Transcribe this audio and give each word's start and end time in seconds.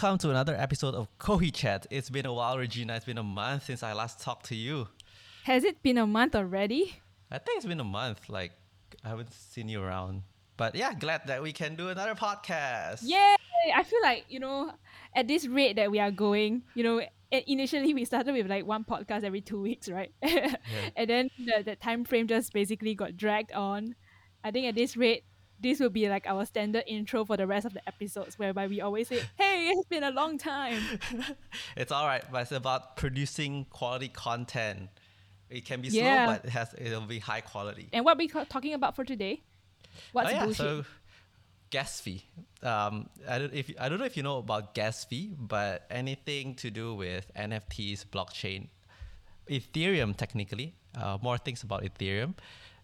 welcome 0.00 0.16
to 0.16 0.30
another 0.30 0.54
episode 0.54 0.94
of 0.94 1.08
Kohi 1.18 1.52
Chat. 1.52 1.84
It's 1.90 2.08
been 2.08 2.24
a 2.24 2.32
while, 2.32 2.56
Regina. 2.56 2.94
It's 2.94 3.04
been 3.04 3.18
a 3.18 3.22
month 3.24 3.64
since 3.64 3.82
I 3.82 3.94
last 3.94 4.20
talked 4.20 4.46
to 4.46 4.54
you. 4.54 4.86
Has 5.42 5.64
it 5.64 5.82
been 5.82 5.98
a 5.98 6.06
month 6.06 6.36
already? 6.36 7.00
I 7.32 7.38
think 7.38 7.56
it's 7.56 7.66
been 7.66 7.80
a 7.80 7.84
month. 7.84 8.28
Like, 8.28 8.52
I 9.04 9.08
haven't 9.08 9.32
seen 9.32 9.68
you 9.68 9.82
around. 9.82 10.22
But 10.56 10.76
yeah, 10.76 10.94
glad 10.94 11.22
that 11.26 11.42
we 11.42 11.52
can 11.52 11.74
do 11.74 11.88
another 11.88 12.14
podcast. 12.14 13.00
Yay! 13.02 13.34
I 13.74 13.82
feel 13.82 13.98
like, 14.00 14.26
you 14.28 14.38
know, 14.38 14.70
at 15.16 15.26
this 15.26 15.48
rate 15.48 15.74
that 15.74 15.90
we 15.90 15.98
are 15.98 16.12
going, 16.12 16.62
you 16.76 16.84
know, 16.84 17.00
eh, 17.32 17.40
initially 17.48 17.92
we 17.92 18.04
started 18.04 18.34
with 18.34 18.46
like 18.46 18.64
one 18.64 18.84
podcast 18.84 19.24
every 19.24 19.40
two 19.40 19.60
weeks, 19.60 19.88
right? 19.88 20.12
yeah. 20.22 20.54
And 20.94 21.10
then 21.10 21.30
the, 21.44 21.64
the 21.64 21.74
time 21.74 22.04
frame 22.04 22.28
just 22.28 22.52
basically 22.52 22.94
got 22.94 23.16
dragged 23.16 23.50
on. 23.50 23.96
I 24.44 24.52
think 24.52 24.68
at 24.68 24.76
this 24.76 24.96
rate, 24.96 25.24
this 25.60 25.80
will 25.80 25.90
be 25.90 26.08
like 26.08 26.26
our 26.26 26.44
standard 26.44 26.84
intro 26.86 27.24
for 27.24 27.36
the 27.36 27.46
rest 27.46 27.66
of 27.66 27.74
the 27.74 27.86
episodes 27.88 28.38
whereby 28.38 28.66
we 28.66 28.80
always 28.80 29.08
say 29.08 29.20
hey 29.36 29.72
it's 29.74 29.86
been 29.88 30.04
a 30.04 30.10
long 30.10 30.38
time. 30.38 30.82
It's 31.76 31.92
all 31.92 32.06
right 32.06 32.24
but 32.30 32.42
it's 32.42 32.52
about 32.52 32.96
producing 32.96 33.66
quality 33.70 34.08
content. 34.08 34.88
It 35.50 35.64
can 35.64 35.80
be 35.80 35.88
yeah. 35.88 36.26
slow 36.26 36.34
but 36.34 36.44
it 36.44 36.50
has 36.50 36.74
it'll 36.78 37.00
be 37.02 37.18
high 37.18 37.40
quality. 37.40 37.88
And 37.92 38.04
what 38.04 38.18
we 38.18 38.28
talking 38.28 38.74
about 38.74 38.96
for 38.96 39.04
today? 39.04 39.42
What's 40.12 40.30
oh, 40.30 40.32
yeah, 40.32 40.44
bullshit? 40.44 40.56
so 40.56 40.84
gas 41.70 42.00
fee. 42.00 42.24
Um, 42.62 43.08
I, 43.28 43.38
don't, 43.38 43.54
if, 43.54 43.70
I 43.78 43.88
don't 43.88 43.98
know 43.98 44.04
if 44.04 44.16
you 44.16 44.22
know 44.22 44.38
about 44.38 44.74
gas 44.74 45.04
fee 45.04 45.34
but 45.38 45.86
anything 45.90 46.54
to 46.56 46.70
do 46.70 46.92
with 46.92 47.30
nfts 47.36 48.04
blockchain 48.04 48.66
ethereum 49.48 50.16
technically 50.16 50.74
uh, 51.00 51.18
more 51.22 51.38
things 51.38 51.62
about 51.62 51.84
ethereum 51.84 52.34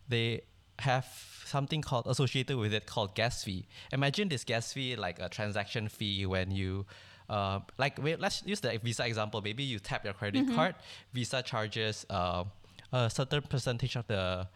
they 0.08 0.42
have 0.80 1.06
something 1.44 1.82
called 1.82 2.06
associated 2.06 2.56
with 2.56 2.72
it 2.72 2.86
called 2.86 3.14
gas 3.14 3.44
fee. 3.44 3.66
Imagine 3.92 4.28
this 4.28 4.44
gas 4.44 4.72
fee 4.72 4.96
like 4.96 5.18
a 5.20 5.28
transaction 5.28 5.88
fee 5.88 6.26
when 6.26 6.50
you 6.50 6.86
uh, 7.28 7.60
like 7.78 8.02
wait, 8.02 8.20
let's 8.20 8.42
use 8.44 8.60
the 8.60 8.78
Visa 8.82 9.06
example. 9.06 9.40
Maybe 9.40 9.62
you 9.62 9.78
tap 9.78 10.04
your 10.04 10.14
credit 10.14 10.44
mm-hmm. 10.44 10.54
card, 10.54 10.74
Visa 11.12 11.42
charges 11.42 12.04
uh, 12.10 12.44
a 12.92 13.10
certain 13.10 13.42
percentage 13.42 13.96
of 13.96 14.06
the 14.06 14.48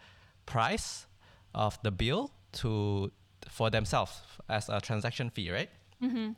price 0.47 1.07
of 1.55 1.79
the 1.83 1.91
bill 1.91 2.31
to 2.53 3.11
for 3.49 3.71
themselves 3.71 4.21
as 4.49 4.69
a 4.69 4.81
transaction 4.81 5.31
fee, 5.31 5.51
right? 5.51 5.71
Mm-hmm. 6.03 6.33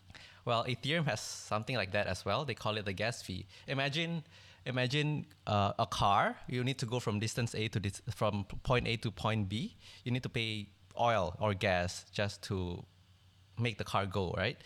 Well, 0.45 0.65
Ethereum 0.65 1.07
has 1.07 1.21
something 1.21 1.77
like 1.77 1.93
that 1.93 2.07
as 2.07 2.25
well. 2.25 2.45
They 2.45 2.55
call 2.55 2.77
it 2.77 2.85
the 2.85 2.93
gas 2.93 3.23
fee. 3.23 3.47
Imagine 3.67 4.25
imagine 4.67 5.27
uh, 5.47 5.73
a 5.79 5.87
car. 5.87 6.37
You 6.49 6.65
need 6.65 6.79
to 6.79 6.87
go 6.87 7.01
from 7.01 7.19
distance 7.19 7.55
A 7.55 7.69
to 7.69 7.81
dis- 7.81 8.03
from 8.15 8.45
point 8.63 8.87
A 8.87 8.97
to 8.99 9.11
point 9.11 9.49
B. 9.49 9.77
You 10.05 10.13
need 10.13 10.23
to 10.23 10.29
pay 10.29 10.69
oil 10.99 11.37
or 11.41 11.55
gas 11.55 12.05
just 12.13 12.43
to 12.43 12.85
make 13.59 13.79
the 13.79 13.85
car 13.85 14.07
go, 14.07 14.35
right? 14.37 14.57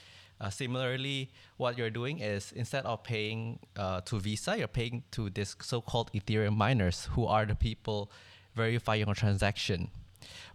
Uh, 0.40 0.50
similarly, 0.50 1.30
what 1.56 1.78
you're 1.78 1.90
doing 1.90 2.18
is 2.18 2.52
instead 2.52 2.84
of 2.84 3.04
paying 3.04 3.58
uh, 3.76 4.00
to 4.02 4.18
Visa, 4.18 4.58
you're 4.58 4.66
paying 4.66 5.04
to 5.12 5.30
this 5.30 5.56
so-called 5.60 6.10
Ethereum 6.12 6.56
miners, 6.56 7.08
who 7.12 7.26
are 7.26 7.46
the 7.46 7.54
people 7.54 8.10
verifying 8.54 9.06
your 9.06 9.14
transaction. 9.14 9.90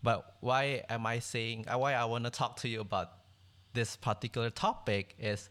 But 0.04 0.36
why 0.42 0.84
am 0.90 1.06
I 1.06 1.20
saying? 1.20 1.66
Uh, 1.68 1.78
why 1.78 1.94
I 1.94 2.06
want 2.06 2.26
to 2.26 2.30
talk 2.30 2.58
to 2.58 2.68
you 2.68 2.82
about 2.82 3.14
this 3.74 3.96
particular 3.96 4.50
topic 4.50 5.16
is 5.18 5.50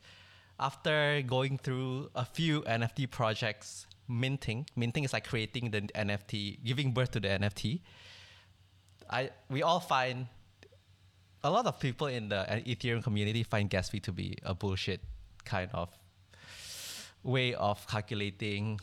after 0.58 1.22
going 1.22 1.58
through 1.58 2.10
a 2.14 2.24
few 2.24 2.62
NFT 2.62 3.10
projects, 3.10 3.86
minting, 4.08 4.66
minting 4.76 5.04
is 5.04 5.12
like 5.12 5.26
creating 5.26 5.70
the 5.70 5.82
NFT, 5.82 6.64
giving 6.64 6.92
birth 6.92 7.12
to 7.12 7.20
the 7.20 7.28
NFT. 7.28 7.80
I 9.10 9.30
we 9.48 9.62
all 9.62 9.80
find 9.80 10.26
a 11.44 11.50
lot 11.50 11.66
of 11.66 11.78
people 11.80 12.08
in 12.08 12.28
the 12.28 12.44
Ethereum 12.66 13.02
community 13.02 13.42
find 13.42 13.70
gas 13.70 13.88
fee 13.88 14.00
to 14.00 14.12
be 14.12 14.36
a 14.42 14.54
bullshit 14.54 15.00
kind 15.44 15.70
of 15.72 15.88
way 17.22 17.54
of 17.54 17.86
calculating 17.86 18.80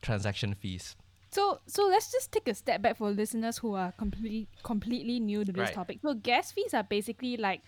transaction 0.00 0.54
fees. 0.54 0.96
So 1.30 1.60
so 1.66 1.86
let's 1.88 2.10
just 2.10 2.32
take 2.32 2.48
a 2.48 2.54
step 2.54 2.80
back 2.80 2.96
for 2.96 3.10
listeners 3.10 3.58
who 3.58 3.74
are 3.74 3.92
completely 3.92 4.48
completely 4.62 5.20
new 5.20 5.44
to 5.44 5.52
this 5.52 5.68
right. 5.68 5.74
topic. 5.74 5.98
So 6.02 6.14
gas 6.14 6.52
fees 6.52 6.72
are 6.72 6.84
basically 6.84 7.36
like 7.36 7.60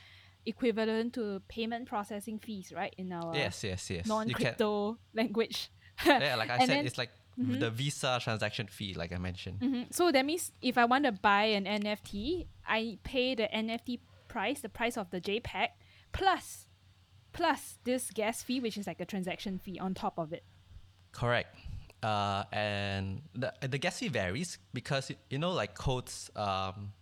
equivalent 0.47 1.15
to 1.15 1.43
payment 1.49 1.89
processing 1.89 2.39
fees, 2.39 2.73
right? 2.75 2.95
In 2.99 3.12
our 3.12 3.34
yes, 3.34 3.62
yes, 3.65 3.91
yes. 3.91 4.06
non-crypto 4.06 4.99
language. 5.15 5.71
yeah, 6.05 6.37
like 6.37 6.51
I 6.51 6.59
said, 6.61 6.69
then, 6.69 6.87
it's 6.87 6.99
like 6.99 7.11
mm-hmm. 7.39 7.59
the 7.59 7.71
Visa 7.71 8.19
transaction 8.23 8.67
fee, 8.67 8.95
like 8.95 9.12
I 9.12 9.19
mentioned. 9.19 9.61
Mm-hmm. 9.61 9.83
So 9.91 10.12
that 10.12 10.25
means 10.25 10.53
if 10.62 10.79
I 10.79 10.84
want 10.84 11.05
to 11.05 11.12
buy 11.12 11.45
an 11.45 11.65
NFT, 11.65 12.47
I 12.67 12.99
pay 13.03 13.34
the 13.34 13.49
NFT 13.55 14.00
price, 14.29 14.61
the 14.61 14.69
price 14.69 14.97
of 14.97 15.11
the 15.11 15.21
JPEG, 15.21 15.69
plus 16.12 16.67
plus 17.33 17.79
this 17.84 18.11
gas 18.11 18.43
fee, 18.43 18.61
which 18.61 18.77
is 18.77 18.87
like 18.87 19.00
a 19.00 19.05
transaction 19.05 19.59
fee 19.59 19.79
on 19.79 19.95
top 19.95 20.19
of 20.19 20.33
it. 20.33 20.45
Correct. 21.12 21.56
Uh, 22.03 22.45
and 22.53 23.23
the 23.34 23.53
the 23.61 23.77
gas 23.77 23.99
fee 23.99 24.09
varies 24.09 24.59
because 24.73 25.12
you 25.29 25.39
know 25.39 25.53
like 25.53 25.75
codes 25.75 26.31
um, 26.34 26.93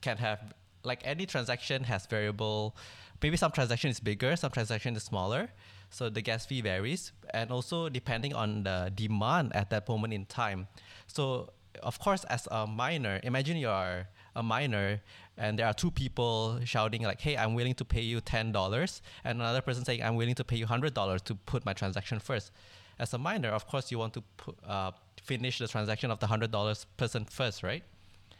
can 0.00 0.16
have 0.18 0.54
like 0.84 1.00
any 1.04 1.26
transaction 1.26 1.84
has 1.84 2.06
variable 2.06 2.76
maybe 3.22 3.36
some 3.36 3.52
transaction 3.52 3.90
is 3.90 4.00
bigger 4.00 4.36
some 4.36 4.50
transaction 4.50 4.96
is 4.96 5.02
smaller. 5.02 5.50
So 5.90 6.08
the 6.08 6.22
gas 6.22 6.46
fee 6.46 6.60
varies. 6.60 7.12
And 7.34 7.50
also 7.50 7.88
depending 7.88 8.34
on 8.34 8.62
the 8.62 8.92
demand 8.94 9.54
at 9.54 9.70
that 9.70 9.88
moment 9.88 10.14
in 10.14 10.24
time. 10.26 10.68
So 11.06 11.50
of 11.82 11.98
course 11.98 12.24
as 12.24 12.48
a 12.50 12.66
miner 12.66 13.20
imagine 13.22 13.56
you 13.56 13.68
are 13.68 14.08
a 14.34 14.42
miner 14.42 15.00
and 15.38 15.58
there 15.58 15.66
are 15.66 15.72
two 15.72 15.90
people 15.90 16.58
shouting 16.64 17.02
like 17.02 17.20
hey 17.20 17.36
i'm 17.36 17.54
willing 17.54 17.74
to 17.74 17.84
pay 17.84 18.00
you 18.00 18.20
$10 18.20 19.00
and 19.24 19.40
another 19.40 19.60
person 19.60 19.84
saying 19.84 20.02
i'm 20.02 20.16
willing 20.16 20.34
to 20.34 20.44
pay 20.44 20.56
you 20.56 20.66
$100 20.66 21.20
to 21.22 21.34
put 21.34 21.64
my 21.64 21.72
transaction 21.72 22.18
first. 22.18 22.50
As 22.98 23.14
a 23.14 23.18
miner 23.18 23.50
of 23.50 23.66
course 23.66 23.90
you 23.90 23.98
want 23.98 24.14
to 24.14 24.22
put, 24.36 24.56
uh, 24.66 24.90
finish 25.22 25.58
the 25.58 25.68
transaction 25.68 26.10
of 26.10 26.18
the 26.18 26.26
$100 26.26 26.86
person 26.96 27.24
first 27.24 27.62
right? 27.62 27.84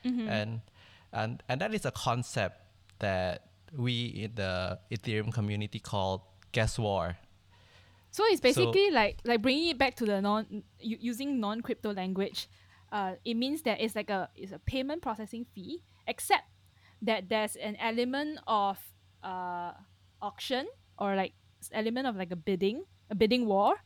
Mm-hmm. 0.04 0.28
and 0.28 0.60
and 1.12 1.42
and 1.48 1.60
that 1.60 1.74
is 1.74 1.84
a 1.84 1.90
concept 1.90 2.60
that 2.98 3.50
we 3.76 4.28
in 4.28 4.34
the 4.34 4.78
Ethereum 4.90 5.32
community 5.32 5.78
call 5.78 6.36
gas 6.52 6.78
war. 6.78 7.16
So 8.10 8.24
it's 8.26 8.40
basically 8.40 8.88
so, 8.88 8.94
like 8.94 9.18
like 9.24 9.42
bringing 9.42 9.68
it 9.68 9.78
back 9.78 9.94
to 9.96 10.04
the 10.04 10.20
non 10.20 10.62
using 10.80 11.40
non 11.40 11.60
crypto 11.60 11.92
language. 11.92 12.48
Uh, 12.90 13.14
it 13.24 13.34
means 13.34 13.62
that 13.62 13.80
it's 13.80 13.94
like 13.94 14.10
a 14.10 14.28
it's 14.34 14.52
a 14.52 14.58
payment 14.58 15.02
processing 15.02 15.46
fee, 15.54 15.82
except 16.06 16.44
that 17.02 17.28
there's 17.28 17.56
an 17.56 17.76
element 17.76 18.40
of 18.46 18.78
uh 19.22 19.72
auction 20.20 20.66
or 20.98 21.14
like 21.14 21.32
element 21.72 22.06
of 22.06 22.16
like 22.16 22.32
a 22.32 22.36
bidding, 22.36 22.84
a 23.10 23.14
bidding 23.14 23.46
war, 23.46 23.76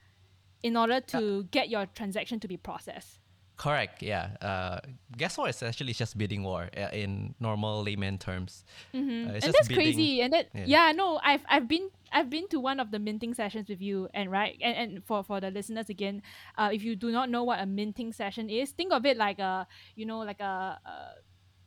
in 0.63 0.77
order 0.77 1.01
to 1.01 1.41
uh, 1.41 1.43
get 1.51 1.69
your 1.69 1.87
transaction 1.87 2.41
to 2.41 2.49
be 2.49 2.57
processed. 2.57 3.21
Correct. 3.57 4.03
Yeah. 4.03 4.37
Uh, 4.41 4.81
gas 5.17 5.39
war 5.39 5.49
is 5.49 5.63
actually 5.63 5.93
just 5.93 6.19
bidding 6.19 6.43
war 6.43 6.69
uh, 6.77 6.89
in 6.93 7.35
normal 7.39 7.83
layman 7.85 8.19
terms. 8.19 8.65
Mm-hmm. 8.93 9.31
Uh, 9.31 9.33
and 9.35 9.43
that's 9.43 9.69
bidding. 9.69 9.77
crazy. 9.77 10.23
And 10.23 10.33
that 10.33 10.49
yeah. 10.55 10.65
yeah. 10.67 10.93
no, 10.93 11.21
I've 11.23 11.45
I've 11.49 11.69
been 11.69 11.91
I've 12.13 12.31
been 12.31 12.49
to 12.49 12.59
one 12.59 12.81
of 12.81 12.91
the 12.91 12.99
minting 12.99 13.33
sessions 13.35 13.69
with 13.69 13.81
you, 13.81 14.09
and 14.13 14.31
right, 14.31 14.59
and, 14.61 14.77
and 14.77 15.05
for 15.05 15.23
for 15.23 15.41
the 15.41 15.51
listeners 15.51 15.89
again, 15.89 16.23
uh, 16.59 16.71
if 16.73 16.83
you 16.83 16.97
do 16.97 17.13
not 17.13 17.31
know 17.31 17.45
what 17.45 17.61
a 17.61 17.67
minting 17.67 18.13
session 18.13 18.51
is, 18.51 18.71
think 18.71 18.93
of 18.93 19.07
it 19.07 19.17
like 19.17 19.39
a 19.39 19.67
you 19.95 20.05
know 20.05 20.19
like 20.19 20.41
a, 20.41 20.79
a 20.85 21.15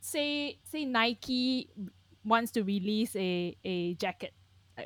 say 0.01 0.59
say 0.63 0.83
Nike 0.83 1.69
wants 2.25 2.51
to 2.51 2.63
release 2.63 3.15
a 3.15 3.55
a 3.63 3.93
jacket 3.95 4.33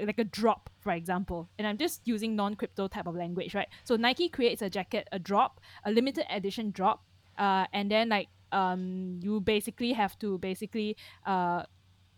like 0.05 0.19
a 0.19 0.23
drop, 0.23 0.69
for 0.79 0.91
example. 0.91 1.49
And 1.57 1.67
I'm 1.67 1.77
just 1.77 2.01
using 2.05 2.35
non-crypto 2.35 2.87
type 2.87 3.07
of 3.07 3.15
language, 3.15 3.53
right? 3.53 3.67
So 3.83 3.95
Nike 3.95 4.29
creates 4.29 4.61
a 4.61 4.69
jacket, 4.69 5.07
a 5.11 5.19
drop, 5.19 5.59
a 5.85 5.91
limited 5.91 6.25
edition 6.29 6.71
drop, 6.71 7.03
uh, 7.37 7.65
and 7.73 7.91
then 7.91 8.09
like 8.09 8.29
um, 8.51 9.19
you 9.21 9.41
basically 9.41 9.93
have 9.93 10.17
to 10.19 10.37
basically 10.37 10.97
uh, 11.25 11.63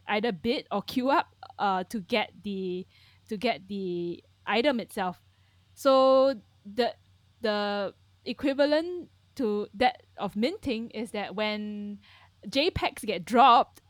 either 0.08 0.32
bid 0.32 0.68
or 0.72 0.82
queue 0.82 1.10
up 1.10 1.36
uh, 1.60 1.84
to 1.86 2.00
get 2.02 2.32
the 2.44 2.86
to 3.30 3.38
get 3.38 3.68
the 3.68 4.24
item 4.46 4.80
itself. 4.80 5.22
So 5.74 6.36
the 6.66 6.94
the 7.42 7.94
equivalent 8.26 9.10
to 9.36 9.68
that 9.74 10.04
of 10.18 10.36
minting 10.36 10.90
is 10.92 11.12
that 11.12 11.36
when 11.36 12.00
JPEGs 12.48 13.06
get 13.06 13.26
dropped, 13.26 13.82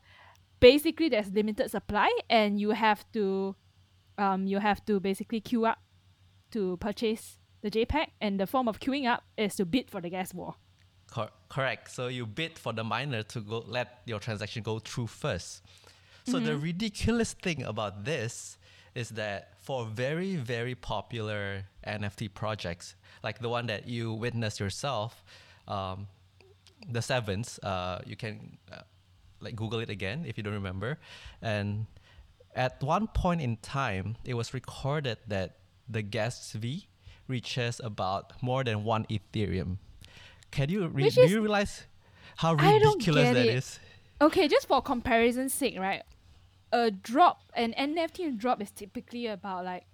basically 0.60 1.10
there's 1.10 1.31
limited 1.31 1.69
supply 1.69 2.10
and 2.30 2.60
you 2.60 2.72
have 2.72 3.06
to 3.13 3.56
um, 4.18 4.48
you 4.48 4.60
have 4.60 4.83
to 4.86 5.00
basically 5.00 5.42
queue 5.42 5.65
up 5.65 5.80
to 6.51 6.77
purchase 6.77 7.39
the 7.62 7.71
JPEG, 7.71 8.07
and 8.21 8.39
the 8.39 8.45
form 8.45 8.68
of 8.68 8.80
queuing 8.80 9.07
up 9.07 9.24
is 9.38 9.56
to 9.56 9.65
bid 9.65 9.89
for 9.89 10.01
the 10.01 10.10
gas 10.10 10.33
war. 10.33 10.56
Cor- 11.10 11.31
correct. 11.50 11.92
So 11.92 12.07
you 12.07 12.25
bid 12.25 12.60
for 12.60 12.74
the 12.74 12.83
miner 12.83 13.24
to 13.24 13.39
go 13.39 13.63
let 13.68 14.01
your 14.06 14.19
transaction 14.19 14.63
go 14.63 14.80
through 14.80 15.07
first. 15.07 15.62
So 16.25 16.38
mm-hmm. 16.38 16.45
the 16.45 16.57
ridiculous 16.57 17.33
thing 17.33 17.63
about 17.63 18.06
this 18.06 18.57
is 18.95 19.10
that 19.10 19.54
for 19.62 19.86
very 19.86 20.36
very 20.36 20.75
popular 20.75 21.63
NFT 21.86 22.33
projects, 22.33 22.95
like 23.24 23.39
the 23.39 23.50
one 23.50 23.68
that 23.68 23.88
you 23.88 24.13
witnessed 24.13 24.59
yourself, 24.59 25.24
um, 25.68 26.07
the 26.89 27.01
Sevens, 27.01 27.59
uh, 27.63 28.00
you 28.06 28.16
can 28.16 28.57
uh, 28.71 28.81
like 29.39 29.56
Google 29.56 29.80
it 29.80 29.89
again 29.89 30.25
if 30.27 30.38
you 30.38 30.44
don't 30.44 30.54
remember, 30.54 31.00
and 31.42 31.86
at 32.56 32.82
one 32.84 33.08
point 33.08 33.42
in 33.42 33.58
time, 33.58 34.18
it 34.24 34.36
was 34.36 34.54
recorded 34.54 35.18
that 35.28 35.58
the 35.90 36.02
gas 36.02 36.52
fee 36.52 36.88
reaches 37.28 37.82
about 37.84 38.34
more 38.42 38.64
than 38.64 38.84
one 38.84 39.06
Ethereum. 39.06 39.78
Can 40.52 40.70
you 40.70 40.88
re- 40.88 41.10
do 41.10 41.28
you 41.28 41.42
realize 41.42 41.86
how 42.38 42.54
ridiculous 42.54 43.34
that 43.34 43.46
it. 43.46 43.56
is? 43.56 43.80
Okay, 44.22 44.48
just 44.48 44.68
for 44.68 44.82
comparison's 44.82 45.54
sake, 45.54 45.78
right? 45.80 46.04
A 46.72 46.92
drop, 46.92 47.52
an 47.56 47.74
NFT 47.78 48.38
drop 48.38 48.62
is 48.62 48.72
typically 48.72 49.28
about 49.28 49.66
like, 49.66 49.86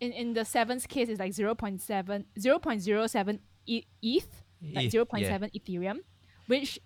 in, 0.00 0.12
in 0.12 0.34
the 0.34 0.44
seventh 0.44 0.88
case, 0.88 1.08
it's 1.08 1.20
like 1.20 1.32
0.7, 1.32 2.24
0.07 2.38 3.38
e- 3.66 3.84
ETH, 4.02 4.42
like 4.74 4.90
0.7 4.90 5.22
yeah. 5.22 5.38
Ethereum, 5.54 5.98
which 6.46 6.78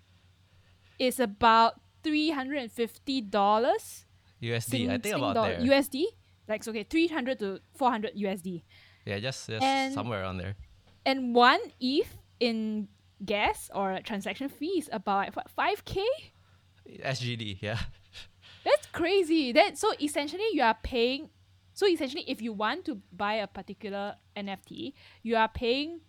is 0.99 1.19
about 1.19 1.81
$350 2.05 4.05
USD. 4.43 4.63
Sing, 4.63 4.91
I 4.91 4.99
think 4.99 5.17
about 5.17 5.35
there. 5.35 5.61
USD, 5.61 6.05
like 6.49 6.67
okay, 6.67 6.83
300 6.83 7.39
to 7.39 7.61
400 7.77 8.17
USD. 8.17 8.63
Yeah, 9.05 9.19
just, 9.19 9.49
just 9.49 9.63
and, 9.63 9.95
somewhere 9.95 10.23
around 10.23 10.39
there. 10.39 10.57
And 11.07 11.35
one 11.35 11.61
ETH 11.81 12.17
in 12.39 12.89
gas 13.25 13.71
or 13.75 13.99
transaction 14.05 14.49
fees 14.49 14.85
is 14.85 14.91
about 14.93 15.35
what, 15.37 15.49
5k? 15.57 16.05
SGD, 17.05 17.59
yeah. 17.61 17.79
That's 18.65 18.87
crazy. 18.87 19.53
That 19.53 19.79
so 19.79 19.93
essentially 20.01 20.45
you 20.53 20.63
are 20.63 20.77
paying 20.83 21.31
so 21.73 21.87
essentially 21.87 22.25
if 22.29 22.43
you 22.43 22.53
want 22.53 22.85
to 22.87 23.01
buy 23.13 23.35
a 23.35 23.47
particular 23.47 24.17
NFT, 24.37 24.93
you 25.23 25.37
are 25.37 25.49
paying 25.49 26.01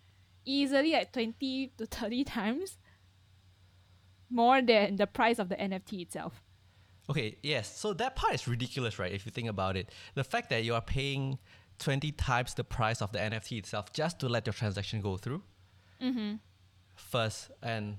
easily 0.44 0.92
like 0.92 1.14
20 1.14 1.74
to 1.78 1.86
30 1.86 2.24
times 2.26 2.78
more 4.30 4.62
than 4.62 4.96
the 4.96 5.08
price 5.08 5.40
of 5.40 5.50
the 5.50 5.56
NFT 5.56 6.02
itself. 6.02 6.42
Okay, 7.10 7.38
yes. 7.44 7.78
So 7.78 7.94
that 7.94 8.16
part 8.16 8.34
is 8.34 8.48
ridiculous, 8.48 9.00
right? 9.00 9.12
If 9.12 9.26
you 9.26 9.32
think 9.32 9.50
about 9.50 9.76
it. 9.76 9.90
The 10.16 10.24
fact 10.24 10.50
that 10.50 10.64
you 10.64 10.76
are 10.76 10.82
paying 10.82 11.40
20 11.80 12.12
times 12.14 12.54
the 12.54 12.64
price 12.64 13.02
of 13.02 13.12
the 13.12 13.20
NFT 13.20 13.58
itself 13.58 13.92
just 13.92 14.20
to 14.20 14.30
let 14.30 14.46
your 14.46 14.54
transaction 14.54 15.02
go 15.02 15.18
through. 15.18 15.42
Mm-hmm. 16.02 16.36
First, 16.96 17.52
and 17.62 17.98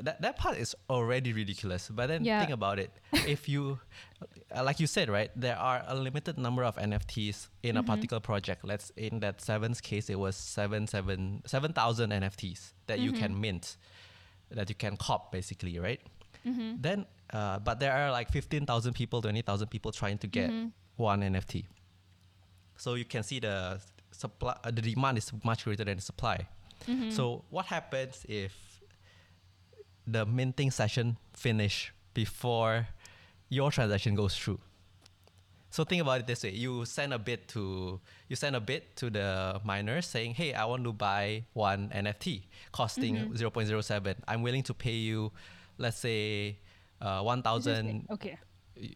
that 0.00 0.20
that 0.22 0.36
part 0.36 0.56
is 0.56 0.74
already 0.88 1.32
ridiculous. 1.32 1.88
But 1.88 2.08
then 2.08 2.24
yeah. 2.24 2.40
think 2.40 2.52
about 2.52 2.78
it. 2.78 2.90
if 3.12 3.48
you, 3.48 3.78
uh, 4.54 4.64
like 4.64 4.80
you 4.80 4.86
said, 4.86 5.08
right, 5.08 5.30
there 5.36 5.56
are 5.56 5.82
a 5.86 5.94
limited 5.94 6.38
number 6.38 6.64
of 6.64 6.76
NFTs 6.76 7.48
in 7.62 7.76
mm-hmm. 7.76 7.78
a 7.78 7.82
particular 7.82 8.20
project. 8.20 8.64
Let's 8.64 8.90
in 8.96 9.20
that 9.20 9.40
seventh 9.40 9.82
case, 9.82 10.10
it 10.10 10.18
was 10.18 10.36
seven 10.36 10.86
seven 10.86 11.42
seven 11.46 11.72
thousand 11.72 12.10
NFTs 12.10 12.72
that 12.86 12.98
mm-hmm. 12.98 13.04
you 13.04 13.12
can 13.12 13.40
mint, 13.40 13.76
that 14.50 14.68
you 14.68 14.74
can 14.74 14.96
cop 14.96 15.32
basically, 15.32 15.78
right? 15.78 16.00
Mm-hmm. 16.46 16.76
Then, 16.80 17.06
uh, 17.32 17.58
but 17.58 17.80
there 17.80 17.92
are 17.92 18.10
like 18.10 18.30
fifteen 18.30 18.66
thousand 18.66 18.94
people, 18.94 19.22
twenty 19.22 19.42
thousand 19.42 19.68
people 19.68 19.92
trying 19.92 20.18
to 20.18 20.26
get 20.26 20.50
mm-hmm. 20.50 20.68
one 20.96 21.22
NFT. 21.22 21.64
So 22.76 22.94
you 22.94 23.04
can 23.04 23.22
see 23.22 23.40
the 23.40 23.80
supply, 24.10 24.56
uh, 24.64 24.70
the 24.70 24.82
demand 24.82 25.18
is 25.18 25.32
much 25.44 25.64
greater 25.64 25.84
than 25.84 25.96
the 25.96 26.02
supply. 26.02 26.46
Mm-hmm. 26.86 27.10
So 27.10 27.44
what 27.50 27.66
happens 27.66 28.26
if 28.28 28.54
the 30.06 30.26
minting 30.26 30.70
session 30.70 31.16
finish 31.32 31.92
before 32.12 32.88
your 33.48 33.70
transaction 33.70 34.14
goes 34.14 34.36
through? 34.36 34.58
So 35.70 35.84
think 35.84 36.02
about 36.02 36.20
it 36.20 36.26
this 36.26 36.44
way: 36.44 36.50
you 36.50 36.84
send 36.84 37.14
a 37.14 37.18
bid 37.18 37.48
to 37.48 37.98
you 38.28 38.36
send 38.36 38.56
a 38.56 38.60
bid 38.60 38.94
to 38.96 39.08
the 39.08 39.58
miner 39.64 40.02
saying, 40.02 40.34
"Hey, 40.34 40.52
I 40.52 40.66
want 40.66 40.84
to 40.84 40.92
buy 40.92 41.44
one 41.54 41.88
NFT 41.94 42.42
costing 42.72 43.16
mm-hmm. 43.16 43.32
0.07. 43.32 44.16
I'm 44.28 44.42
willing 44.42 44.62
to 44.64 44.74
pay 44.74 44.96
you, 44.96 45.32
let's 45.78 45.98
say, 45.98 46.58
uh, 47.02 47.22
1,000 47.22 48.06
okay. 48.10 48.38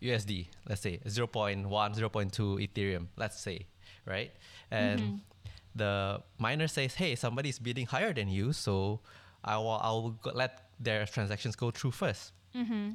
USD. 0.03 0.47
Let's 0.69 0.81
say 0.81 0.99
0.1, 1.05 1.67
0.2 1.67 2.69
Ethereum. 2.69 3.07
Let's 3.17 3.39
say, 3.41 3.67
right? 4.07 4.33
And 4.71 5.01
mm-hmm. 5.01 5.17
the 5.75 6.23
miner 6.39 6.67
says, 6.67 6.95
"Hey, 6.95 7.15
somebody's 7.15 7.59
bidding 7.59 7.87
higher 7.87 8.13
than 8.15 8.29
you, 8.29 8.53
so 8.53 9.01
I 9.45 9.57
will 9.59 9.79
I'll 9.83 10.19
let 10.35 10.71
their 10.81 11.07
transactions 11.07 11.57
go 11.57 11.71
through 11.71 11.93
1st 11.93 12.33
mm-hmm. 12.55 12.91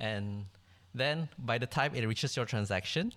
and 0.00 0.46
then 0.94 1.28
by 1.38 1.58
the 1.58 1.66
time 1.66 1.94
it 1.94 2.06
reaches 2.06 2.36
your 2.36 2.46
transaction, 2.46 3.12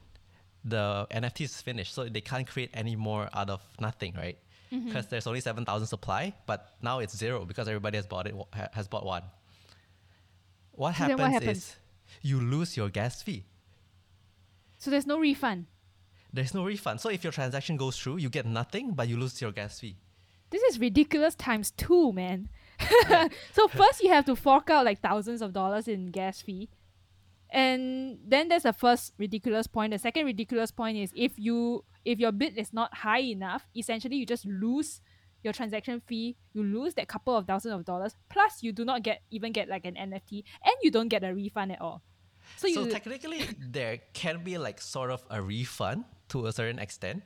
the 0.66 1.08
NFT 1.12 1.42
is 1.46 1.62
finished, 1.62 1.94
so 1.94 2.10
they 2.10 2.20
can't 2.20 2.46
create 2.46 2.70
any 2.74 2.96
more 2.96 3.30
out 3.34 3.50
of 3.50 3.62
nothing, 3.80 4.14
right? 4.18 4.38
Because 4.70 4.86
mm-hmm. 4.86 5.10
there's 5.10 5.28
only 5.28 5.40
seven 5.40 5.66
thousand 5.66 5.88
supply, 5.88 6.34
but 6.46 6.74
now 6.82 7.00
it's 7.00 7.16
zero 7.16 7.46
because 7.46 7.68
everybody 7.68 7.98
has 7.98 8.06
bought 8.06 8.28
it 8.28 8.36
has 8.74 8.88
bought 8.88 9.06
one. 9.06 9.24
What 10.80 10.94
happens, 10.94 11.20
what 11.20 11.32
happens 11.34 11.58
is 11.58 11.76
you 12.22 12.40
lose 12.40 12.78
your 12.78 12.88
gas 12.88 13.22
fee. 13.22 13.44
So 14.78 14.90
there's 14.90 15.06
no 15.06 15.20
refund. 15.20 15.66
There's 16.32 16.54
no 16.54 16.64
refund. 16.64 17.02
So 17.02 17.10
if 17.10 17.22
your 17.22 17.34
transaction 17.34 17.76
goes 17.76 18.00
through, 18.00 18.20
you 18.20 18.30
get 18.30 18.46
nothing, 18.46 18.92
but 18.92 19.10
you 19.10 19.18
lose 19.18 19.42
your 19.42 19.52
gas 19.52 19.82
fee. 19.82 19.98
This 20.52 20.64
is 20.64 20.80
ridiculous 20.80 21.36
times 21.36 21.72
two, 21.72 22.14
man. 22.14 22.48
so 23.52 23.68
first 23.68 24.02
you 24.02 24.10
have 24.10 24.24
to 24.28 24.38
fork 24.38 24.70
out 24.70 24.86
like 24.86 25.02
thousands 25.02 25.42
of 25.42 25.52
dollars 25.52 25.90
in 25.90 26.12
gas 26.12 26.42
fee. 26.42 26.70
And 27.50 28.20
then 28.26 28.48
there's 28.48 28.64
the 28.64 28.72
first 28.72 29.12
ridiculous 29.18 29.68
point. 29.68 29.92
The 29.92 30.00
second 30.00 30.28
ridiculous 30.28 30.72
point 30.72 30.98
is 30.98 31.12
if 31.14 31.38
you 31.38 31.84
if 32.06 32.20
your 32.20 32.32
bid 32.32 32.58
is 32.58 32.72
not 32.72 32.96
high 33.00 33.20
enough, 33.20 33.68
essentially 33.76 34.16
you 34.16 34.26
just 34.26 34.46
lose 34.46 35.02
your 35.44 35.54
transaction 35.54 36.02
fee, 36.06 36.36
you 36.54 36.64
lose 36.64 36.94
that 36.96 37.08
couple 37.08 37.36
of 37.36 37.46
thousands 37.46 37.74
of 37.74 37.86
dollars, 37.86 38.16
plus 38.30 38.62
you 38.62 38.72
do 38.72 38.86
not 38.86 39.04
get 39.04 39.22
even 39.32 39.52
get 39.52 39.68
like 39.70 39.86
an 39.86 39.96
NFT 39.96 40.44
and 40.64 40.76
you 40.82 40.92
don't 40.92 41.08
get 41.08 41.24
a 41.24 41.34
refund 41.34 41.72
at 41.72 41.82
all. 41.82 42.02
So, 42.58 42.68
so 42.70 42.88
technically 42.88 43.46
there 43.60 44.00
can 44.14 44.44
be 44.44 44.58
like 44.58 44.82
sort 44.82 45.12
of 45.12 45.24
a 45.30 45.42
refund 45.42 46.06
to 46.30 46.48
a 46.48 46.52
certain 46.52 46.80
extent 46.80 47.24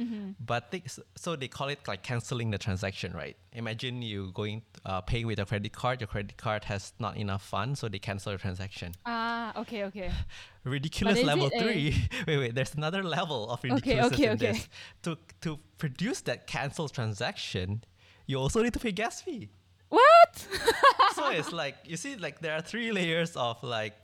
Mm-hmm. 0.00 0.30
But 0.44 0.70
they, 0.70 0.82
so 1.14 1.36
they 1.36 1.48
call 1.48 1.68
it 1.68 1.80
like 1.86 2.02
canceling 2.02 2.50
the 2.50 2.58
transaction, 2.58 3.12
right? 3.12 3.36
Imagine 3.52 4.00
you 4.00 4.32
going 4.32 4.62
uh, 4.84 5.00
paying 5.02 5.26
with 5.26 5.38
a 5.38 5.44
credit 5.44 5.72
card. 5.72 6.00
Your 6.00 6.08
credit 6.08 6.36
card 6.36 6.64
has 6.64 6.92
not 6.98 7.16
enough 7.16 7.42
funds, 7.42 7.80
so 7.80 7.88
they 7.88 7.98
cancel 7.98 8.32
the 8.32 8.38
transaction. 8.38 8.94
Ah, 9.04 9.52
okay, 9.60 9.84
okay. 9.84 10.10
Ridiculous 10.64 11.22
level 11.22 11.50
three. 11.50 11.94
wait, 12.26 12.38
wait. 12.38 12.54
There's 12.54 12.74
another 12.74 13.02
level 13.02 13.50
of 13.50 13.62
ridiculousness 13.62 14.12
okay, 14.12 14.30
okay, 14.30 14.46
in 14.46 14.52
okay. 14.52 14.52
this. 14.52 14.68
To 15.02 15.18
to 15.42 15.58
produce 15.78 16.22
that 16.22 16.46
cancelled 16.46 16.92
transaction, 16.92 17.84
you 18.26 18.38
also 18.38 18.62
need 18.62 18.72
to 18.72 18.78
pay 18.78 18.92
gas 18.92 19.20
fee. 19.20 19.50
What? 19.88 20.46
so 21.14 21.30
it's 21.30 21.52
like 21.52 21.76
you 21.84 21.96
see, 21.96 22.16
like 22.16 22.40
there 22.40 22.54
are 22.54 22.62
three 22.62 22.92
layers 22.92 23.36
of 23.36 23.62
like 23.62 23.94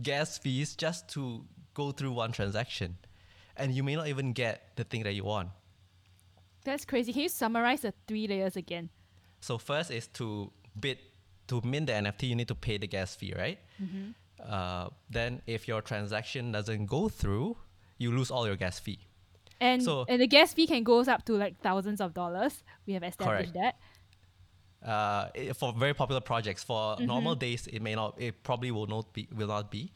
gas 0.00 0.38
fees 0.38 0.76
just 0.76 1.08
to 1.10 1.44
go 1.74 1.90
through 1.90 2.12
one 2.12 2.32
transaction 2.32 2.96
and 3.56 3.72
you 3.72 3.82
may 3.82 3.96
not 3.96 4.08
even 4.08 4.32
get 4.32 4.76
the 4.76 4.84
thing 4.84 5.02
that 5.04 5.12
you 5.12 5.24
want. 5.24 5.48
That's 6.64 6.84
crazy. 6.84 7.12
Can 7.12 7.22
you 7.22 7.28
summarize 7.28 7.80
the 7.80 7.92
three 8.06 8.26
layers 8.26 8.56
again? 8.56 8.90
So 9.40 9.58
first 9.58 9.90
is 9.90 10.06
to 10.18 10.52
bid 10.78 10.98
to 11.48 11.60
mint 11.64 11.86
the 11.86 11.92
NFT, 11.92 12.28
you 12.28 12.36
need 12.36 12.48
to 12.48 12.54
pay 12.54 12.78
the 12.78 12.86
gas 12.86 13.14
fee, 13.14 13.34
right? 13.36 13.58
Mm-hmm. 13.82 14.10
Uh, 14.42 14.88
then 15.10 15.42
if 15.46 15.68
your 15.68 15.82
transaction 15.82 16.52
doesn't 16.52 16.86
go 16.86 17.08
through, 17.08 17.56
you 17.98 18.10
lose 18.12 18.30
all 18.30 18.46
your 18.46 18.56
gas 18.56 18.78
fee. 18.78 19.00
And 19.60 19.82
so, 19.82 20.04
and 20.08 20.20
the 20.20 20.26
gas 20.26 20.54
fee 20.54 20.66
can 20.66 20.82
goes 20.82 21.08
up 21.08 21.24
to 21.26 21.34
like 21.34 21.60
thousands 21.60 22.00
of 22.00 22.14
dollars. 22.14 22.64
We 22.86 22.94
have 22.94 23.04
established 23.04 23.52
correct. 23.54 23.76
that. 24.82 24.88
Uh, 24.88 25.54
for 25.54 25.72
very 25.72 25.94
popular 25.94 26.20
projects, 26.20 26.64
for 26.64 26.96
mm-hmm. 26.96 27.06
normal 27.06 27.36
days, 27.36 27.68
it 27.68 27.80
may 27.80 27.94
not. 27.94 28.20
It 28.20 28.42
probably 28.42 28.72
will 28.72 28.88
not 28.88 29.12
be. 29.12 29.28
Will 29.32 29.46
not 29.46 29.70
be. 29.70 29.92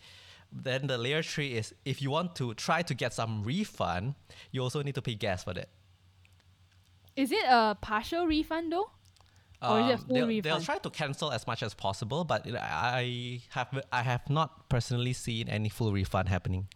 Then 0.53 0.87
the 0.87 0.97
layer 0.99 1.23
three 1.23 1.55
is 1.55 1.75
if 1.85 2.01
you 2.01 2.11
want 2.11 2.35
to 2.37 2.55
try 2.55 2.83
to 2.83 2.95
get 2.95 3.13
some 3.13 3.43
refund, 3.43 4.15
you 4.53 4.63
also 4.63 4.83
need 4.83 4.95
to 4.95 5.03
pay 5.03 5.15
gas 5.15 5.45
for 5.45 5.55
that. 5.55 5.69
Is 7.15 7.33
it 7.33 7.45
a 7.49 7.77
partial 7.81 8.27
refund 8.27 8.73
though? 8.73 8.91
Or 9.63 9.81
is 9.81 9.87
it 9.89 9.93
um, 9.93 9.99
full 9.99 10.15
they'll, 10.15 10.27
refund? 10.27 10.45
They'll 10.45 10.61
try 10.61 10.79
to 10.79 10.91
cancel 10.91 11.33
as 11.33 11.47
much 11.47 11.63
as 11.63 11.75
possible, 11.75 12.25
but 12.25 12.47
I 12.55 13.41
have 13.51 13.83
I 13.91 14.03
have 14.03 14.29
not 14.29 14.69
personally 14.69 15.15
seen 15.15 15.49
any 15.49 15.69
full 15.69 15.93
refund 15.93 16.29
happening. 16.29 16.69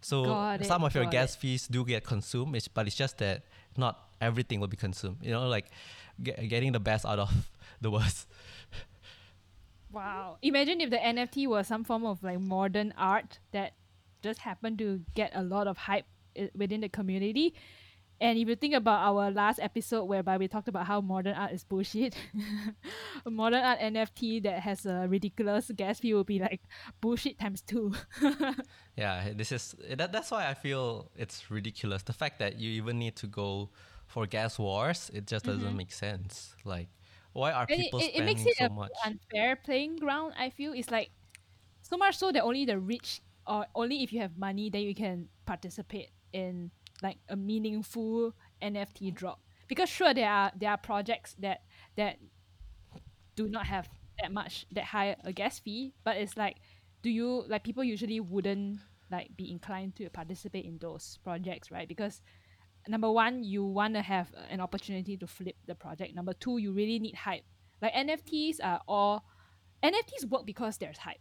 So 0.00 0.24
got 0.24 0.64
some 0.64 0.84
of 0.84 0.94
your 0.94 1.06
gas 1.06 1.34
it. 1.34 1.40
fees 1.40 1.66
do 1.68 1.84
get 1.84 2.04
consumed, 2.04 2.56
but 2.74 2.86
it's 2.86 2.96
just 2.96 3.18
that 3.18 3.42
not 3.76 4.08
everything 4.20 4.60
will 4.60 4.68
be 4.68 4.76
consumed. 4.76 5.18
You 5.20 5.32
know, 5.32 5.48
like 5.48 5.66
get, 6.22 6.48
getting 6.48 6.72
the 6.72 6.80
best 6.80 7.04
out 7.04 7.18
of 7.18 7.50
the 7.80 7.90
worst. 7.90 8.26
Wow. 9.92 10.38
Imagine 10.42 10.80
if 10.80 10.90
the 10.90 10.98
NFT 10.98 11.48
was 11.48 11.66
some 11.66 11.84
form 11.84 12.04
of 12.04 12.22
like 12.22 12.40
modern 12.40 12.94
art 12.96 13.38
that 13.52 13.72
just 14.22 14.40
happened 14.40 14.78
to 14.78 15.00
get 15.14 15.32
a 15.34 15.42
lot 15.42 15.66
of 15.66 15.76
hype 15.76 16.06
within 16.54 16.80
the 16.80 16.88
community. 16.88 17.54
And 18.20 18.38
if 18.38 18.48
you 18.48 18.54
think 18.54 18.74
about 18.74 19.00
our 19.00 19.30
last 19.30 19.58
episode 19.60 20.04
whereby 20.04 20.36
we 20.36 20.46
talked 20.46 20.68
about 20.68 20.86
how 20.86 21.00
modern 21.00 21.34
art 21.34 21.52
is 21.52 21.64
bullshit, 21.64 22.14
a 23.24 23.30
modern 23.30 23.64
art 23.64 23.80
NFT 23.80 24.42
that 24.42 24.60
has 24.60 24.84
a 24.84 25.06
ridiculous 25.08 25.70
gas 25.74 26.00
fee 26.00 26.12
will 26.12 26.24
be 26.24 26.38
like 26.38 26.60
bullshit 27.00 27.38
times 27.38 27.62
two. 27.62 27.94
yeah, 28.96 29.30
this 29.34 29.52
is 29.52 29.74
that, 29.88 30.12
that's 30.12 30.30
why 30.30 30.46
I 30.46 30.52
feel 30.52 31.10
it's 31.16 31.50
ridiculous. 31.50 32.02
The 32.02 32.12
fact 32.12 32.38
that 32.40 32.58
you 32.58 32.70
even 32.72 32.98
need 32.98 33.16
to 33.16 33.26
go 33.26 33.70
for 34.06 34.26
gas 34.26 34.58
wars, 34.58 35.10
it 35.14 35.26
just 35.26 35.46
doesn't 35.46 35.64
mm-hmm. 35.66 35.76
make 35.78 35.92
sense. 35.92 36.54
Like 36.66 36.88
why 37.32 37.52
are 37.52 37.66
people 37.66 38.00
it, 38.00 38.14
it, 38.14 38.16
it 38.16 38.24
makes 38.24 38.44
it 38.44 38.56
so 38.56 38.66
a 38.66 38.70
much? 38.70 38.90
unfair 39.04 39.56
playing 39.56 39.96
ground. 39.96 40.34
I 40.38 40.50
feel 40.50 40.72
it's 40.72 40.90
like 40.90 41.10
so 41.82 41.96
much 41.96 42.18
so 42.18 42.32
that 42.32 42.42
only 42.42 42.64
the 42.64 42.78
rich 42.78 43.22
or 43.46 43.66
only 43.74 44.02
if 44.02 44.12
you 44.12 44.20
have 44.20 44.36
money 44.36 44.70
then 44.70 44.82
you 44.82 44.94
can 44.94 45.28
participate 45.46 46.10
in 46.32 46.70
like 47.02 47.18
a 47.28 47.36
meaningful 47.36 48.34
NFT 48.62 49.14
drop. 49.14 49.40
Because 49.68 49.88
sure 49.88 50.12
there 50.12 50.28
are 50.28 50.52
there 50.56 50.70
are 50.70 50.78
projects 50.78 51.34
that 51.38 51.62
that 51.96 52.18
do 53.36 53.48
not 53.48 53.66
have 53.66 53.88
that 54.20 54.32
much 54.32 54.66
that 54.72 54.84
high 54.84 55.16
a 55.24 55.32
gas 55.32 55.58
fee, 55.58 55.94
but 56.04 56.16
it's 56.16 56.36
like 56.36 56.56
do 57.02 57.10
you 57.10 57.44
like 57.48 57.64
people 57.64 57.84
usually 57.84 58.20
wouldn't 58.20 58.80
like 59.10 59.36
be 59.36 59.50
inclined 59.50 59.96
to 59.96 60.08
participate 60.10 60.64
in 60.64 60.78
those 60.78 61.18
projects, 61.24 61.70
right? 61.70 61.88
Because 61.88 62.20
number 62.88 63.10
one, 63.10 63.44
you 63.44 63.64
want 63.64 63.94
to 63.94 64.02
have 64.02 64.28
an 64.50 64.60
opportunity 64.60 65.16
to 65.16 65.26
flip 65.26 65.56
the 65.66 65.74
project. 65.74 66.14
Number 66.14 66.32
two, 66.32 66.58
you 66.58 66.72
really 66.72 66.98
need 66.98 67.14
hype. 67.14 67.44
Like 67.82 67.92
NFTs 67.94 68.56
are 68.62 68.80
all 68.86 69.24
NFTs 69.82 70.28
work 70.28 70.46
because 70.46 70.78
there's 70.78 70.98
hype. 70.98 71.20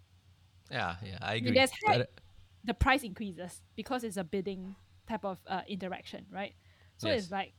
Yeah, 0.72 0.96
yeah, 1.04 1.18
I 1.22 1.36
agree. 1.36 1.48
When 1.48 1.54
there's 1.56 1.72
hype, 1.86 2.22
the 2.64 2.74
price 2.74 3.04
increases 3.04 3.62
because 3.76 4.04
it's 4.04 4.18
a 4.18 4.24
bidding 4.24 4.76
type 5.08 5.26
of 5.26 5.40
uh, 5.48 5.62
interaction, 5.68 6.26
right? 6.32 6.54
So 6.98 7.08
yes. 7.08 7.24
it's 7.24 7.32
like 7.32 7.54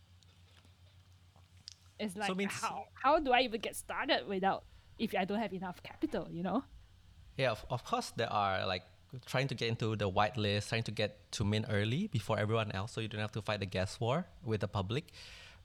it's 1.99 2.17
like 2.17 2.29
so 2.29 2.35
means, 2.35 2.53
how 2.53 2.85
how 2.95 3.19
do 3.19 3.33
I 3.33 3.41
even 3.41 3.61
get 3.61 3.77
started 3.77 4.27
without 4.29 4.65
if 4.99 5.15
I 5.15 5.25
don't 5.25 5.39
have 5.39 5.53
enough 5.53 5.83
capital, 5.83 6.29
you 6.31 6.43
know? 6.43 6.63
Yeah, 7.37 7.53
of, 7.53 7.65
of 7.71 7.85
course 7.85 8.13
there 8.17 8.31
are 8.31 8.67
like 8.67 8.83
trying 9.27 9.49
to 9.49 9.55
get 9.55 9.69
into 9.69 9.97
the 9.97 10.11
whitelist, 10.11 10.69
trying 10.69 10.83
to 10.85 10.91
get 10.91 11.31
to 11.33 11.45
mint 11.45 11.67
early 11.69 12.09
before 12.09 12.39
everyone 12.39 12.71
else, 12.73 12.93
so 12.93 13.01
you 13.01 13.09
don't 13.09 13.21
have 13.21 13.33
to 13.33 13.43
fight 13.43 13.61
the 13.61 13.67
gas 13.67 13.99
war 14.01 14.27
with 14.45 14.61
the 14.61 14.69
public. 14.69 15.13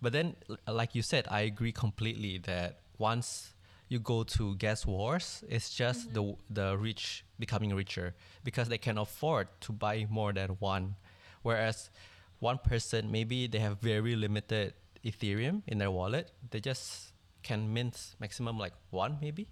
But 0.01 0.13
then, 0.13 0.35
like 0.67 0.95
you 0.95 1.01
said, 1.01 1.27
I 1.29 1.41
agree 1.41 1.71
completely 1.71 2.37
that 2.39 2.79
once 2.97 3.53
you 3.87 3.99
go 3.99 4.23
to 4.23 4.55
gas 4.55 4.85
wars, 4.85 5.43
it's 5.47 5.69
just 5.73 6.11
mm-hmm. 6.11 6.35
the 6.49 6.61
the 6.61 6.77
rich 6.77 7.23
becoming 7.39 7.73
richer 7.73 8.15
because 8.43 8.67
they 8.67 8.77
can 8.77 8.97
afford 8.97 9.47
to 9.61 9.71
buy 9.71 10.07
more 10.09 10.33
than 10.33 10.57
one, 10.59 10.95
whereas 11.43 11.89
one 12.39 12.57
person 12.57 13.11
maybe 13.11 13.47
they 13.47 13.59
have 13.59 13.79
very 13.79 14.15
limited 14.15 14.73
Ethereum 15.03 15.61
in 15.67 15.77
their 15.77 15.91
wallet, 15.91 16.31
they 16.49 16.59
just 16.59 17.13
can 17.43 17.71
mint 17.71 18.15
maximum 18.19 18.57
like 18.57 18.73
one 18.89 19.17
maybe, 19.21 19.47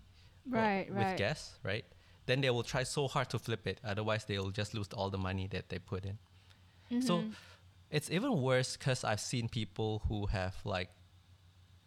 right, 0.49 0.89
with 0.89 0.97
right. 0.97 1.17
gas, 1.17 1.59
right? 1.63 1.85
Then 2.25 2.41
they 2.41 2.49
will 2.49 2.63
try 2.63 2.83
so 2.83 3.07
hard 3.07 3.29
to 3.29 3.39
flip 3.39 3.67
it. 3.67 3.79
Otherwise, 3.83 4.25
they'll 4.25 4.51
just 4.51 4.73
lose 4.73 4.87
all 4.93 5.09
the 5.09 5.17
money 5.17 5.47
that 5.51 5.69
they 5.69 5.79
put 5.79 6.05
in. 6.05 6.17
Mm-hmm. 6.91 7.01
So 7.01 7.23
it's 7.89 8.09
even 8.09 8.41
worse 8.41 8.77
because 8.77 9.03
I've 9.03 9.19
seen 9.19 9.49
people 9.49 10.01
who 10.07 10.27
have 10.27 10.55
like 10.65 10.89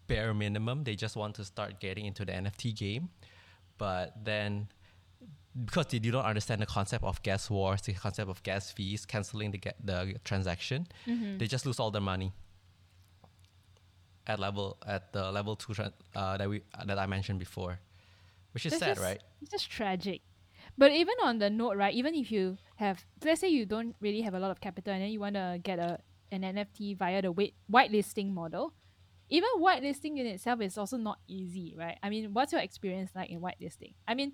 bare 0.07 0.35
minimum. 0.35 0.85
They 0.85 0.95
just 0.95 1.17
want 1.17 1.35
to 1.37 1.45
start 1.45 1.81
getting 1.81 2.07
into 2.07 2.25
the 2.25 2.33
NFT 2.33 2.77
game, 2.77 3.11
but 3.79 4.13
then 4.25 4.69
because 5.65 5.87
they 5.87 5.99
do 5.99 6.13
not 6.13 6.27
understand 6.27 6.61
the 6.61 6.67
concept 6.67 7.03
of 7.03 7.23
gas 7.23 7.49
wars, 7.49 7.83
the 7.83 7.95
concept 7.95 8.31
of 8.31 8.43
gas 8.43 8.71
fees, 8.71 9.07
canceling 9.07 9.53
the 9.53 9.61
the 9.83 10.15
transaction, 10.25 10.87
mm-hmm. 11.07 11.39
they 11.39 11.47
just 11.47 11.65
lose 11.67 11.81
all 11.81 11.91
their 11.91 12.03
money 12.03 12.33
at 14.27 14.39
level 14.39 14.77
at 14.87 15.13
the 15.13 15.31
level 15.31 15.57
two 15.57 15.73
uh, 16.15 16.37
that 16.37 16.49
we 16.49 16.63
that 16.85 16.99
I 16.99 17.07
mentioned 17.07 17.39
before 17.39 17.79
which 18.57 18.65
is 18.65 18.79
sad, 18.79 18.97
right? 18.99 19.23
It's 19.43 19.51
just 19.51 19.71
tragic. 19.71 20.23
But 20.79 20.91
even 20.91 21.13
on 21.23 21.39
the 21.41 21.51
note, 21.51 21.77
right? 21.77 21.93
Even 21.93 22.15
if 22.15 22.33
you 22.33 22.57
have, 22.77 23.05
let's 23.23 23.43
say 23.43 23.49
you 23.49 23.67
don't 23.67 23.95
really 24.01 24.23
have 24.23 24.33
a 24.33 24.41
lot 24.41 24.51
of 24.51 24.63
capital, 24.63 24.95
and 24.95 25.03
then 25.03 25.11
you 25.11 25.21
want 25.21 25.35
to 25.35 25.61
get 25.63 25.79
a 25.79 25.99
an 26.33 26.41
NFT 26.41 26.97
via 26.97 27.21
the 27.21 27.31
wait, 27.31 27.55
whitelisting 27.71 28.33
model, 28.33 28.73
even 29.29 29.51
whitelisting 29.61 30.17
in 30.17 30.25
itself 30.25 30.63
is 30.63 30.79
also 30.79 30.97
not 30.97 31.19
easy, 31.29 31.75
right? 31.77 31.99
I 32.03 32.09
mean, 32.09 32.33
what's 32.33 32.51
your 32.51 32.63
experience 32.63 33.11
like 33.15 33.29
in 33.29 33.43
whitelisting? 33.43 33.93
I 34.09 34.15
mean, 34.15 34.33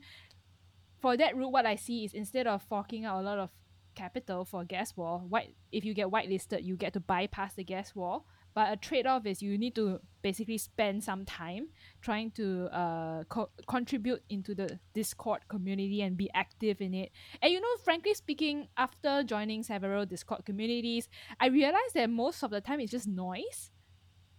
for 1.01 1.17
that 1.17 1.37
route, 1.37 1.51
what 1.51 1.67
I 1.67 1.75
see 1.75 2.05
is 2.05 2.15
instead 2.15 2.47
of 2.47 2.63
forking 2.63 3.05
out 3.05 3.21
a 3.21 3.27
lot 3.27 3.41
of 3.41 3.51
capital 3.97 4.45
for 4.45 4.65
gas 4.65 4.97
war, 4.97 5.19
white 5.19 5.57
if 5.73 5.85
you 5.85 5.95
get 5.95 6.07
whitelisted, 6.07 6.63
you 6.63 6.77
get 6.77 6.93
to 6.93 7.01
bypass 7.01 7.55
the 7.55 7.65
gas 7.65 7.93
war 7.93 8.23
but 8.55 8.73
a 8.73 8.77
trade-off 8.77 9.27
is 9.27 9.43
you 9.43 9.57
need 9.57 9.75
to 9.75 10.01
basically 10.23 10.59
spend 10.59 11.03
some 11.03 11.25
time 11.25 11.69
trying 12.01 12.31
to 12.31 12.67
uh, 12.67 13.25
co- 13.25 13.51
contribute 13.67 14.23
into 14.29 14.55
the 14.55 14.79
discord 14.95 15.41
community 15.49 16.03
and 16.03 16.17
be 16.17 16.31
active 16.35 16.81
in 16.81 16.95
it. 16.95 17.11
And 17.41 17.53
you 17.53 17.61
know 17.61 17.77
frankly 17.83 18.15
speaking 18.15 18.69
after 18.77 19.23
joining 19.23 19.63
several 19.63 20.07
discord 20.07 20.45
communities 20.45 21.09
i 21.41 21.47
realized 21.47 21.95
that 21.95 22.09
most 22.11 22.43
of 22.43 22.51
the 22.51 22.61
time 22.61 22.81
it's 22.81 22.91
just 22.91 23.09
noise. 23.09 23.71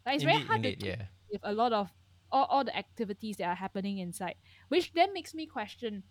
Like 0.05 0.15
it's 0.15 0.23
indeed, 0.23 0.35
very 0.35 0.47
hard 0.47 0.65
indeed, 0.65 0.79
to 0.81 0.87
yeah. 0.87 1.01
with 1.31 1.41
a 1.43 1.53
lot 1.53 1.73
of 1.73 1.89
all, 2.31 2.45
all 2.45 2.63
the 2.63 2.75
activities 2.75 3.37
that 3.37 3.45
are 3.45 3.55
happening 3.55 3.97
inside 3.99 4.35
which 4.69 4.93
then 4.93 5.13
makes 5.13 5.33
me 5.33 5.45
question 5.45 6.03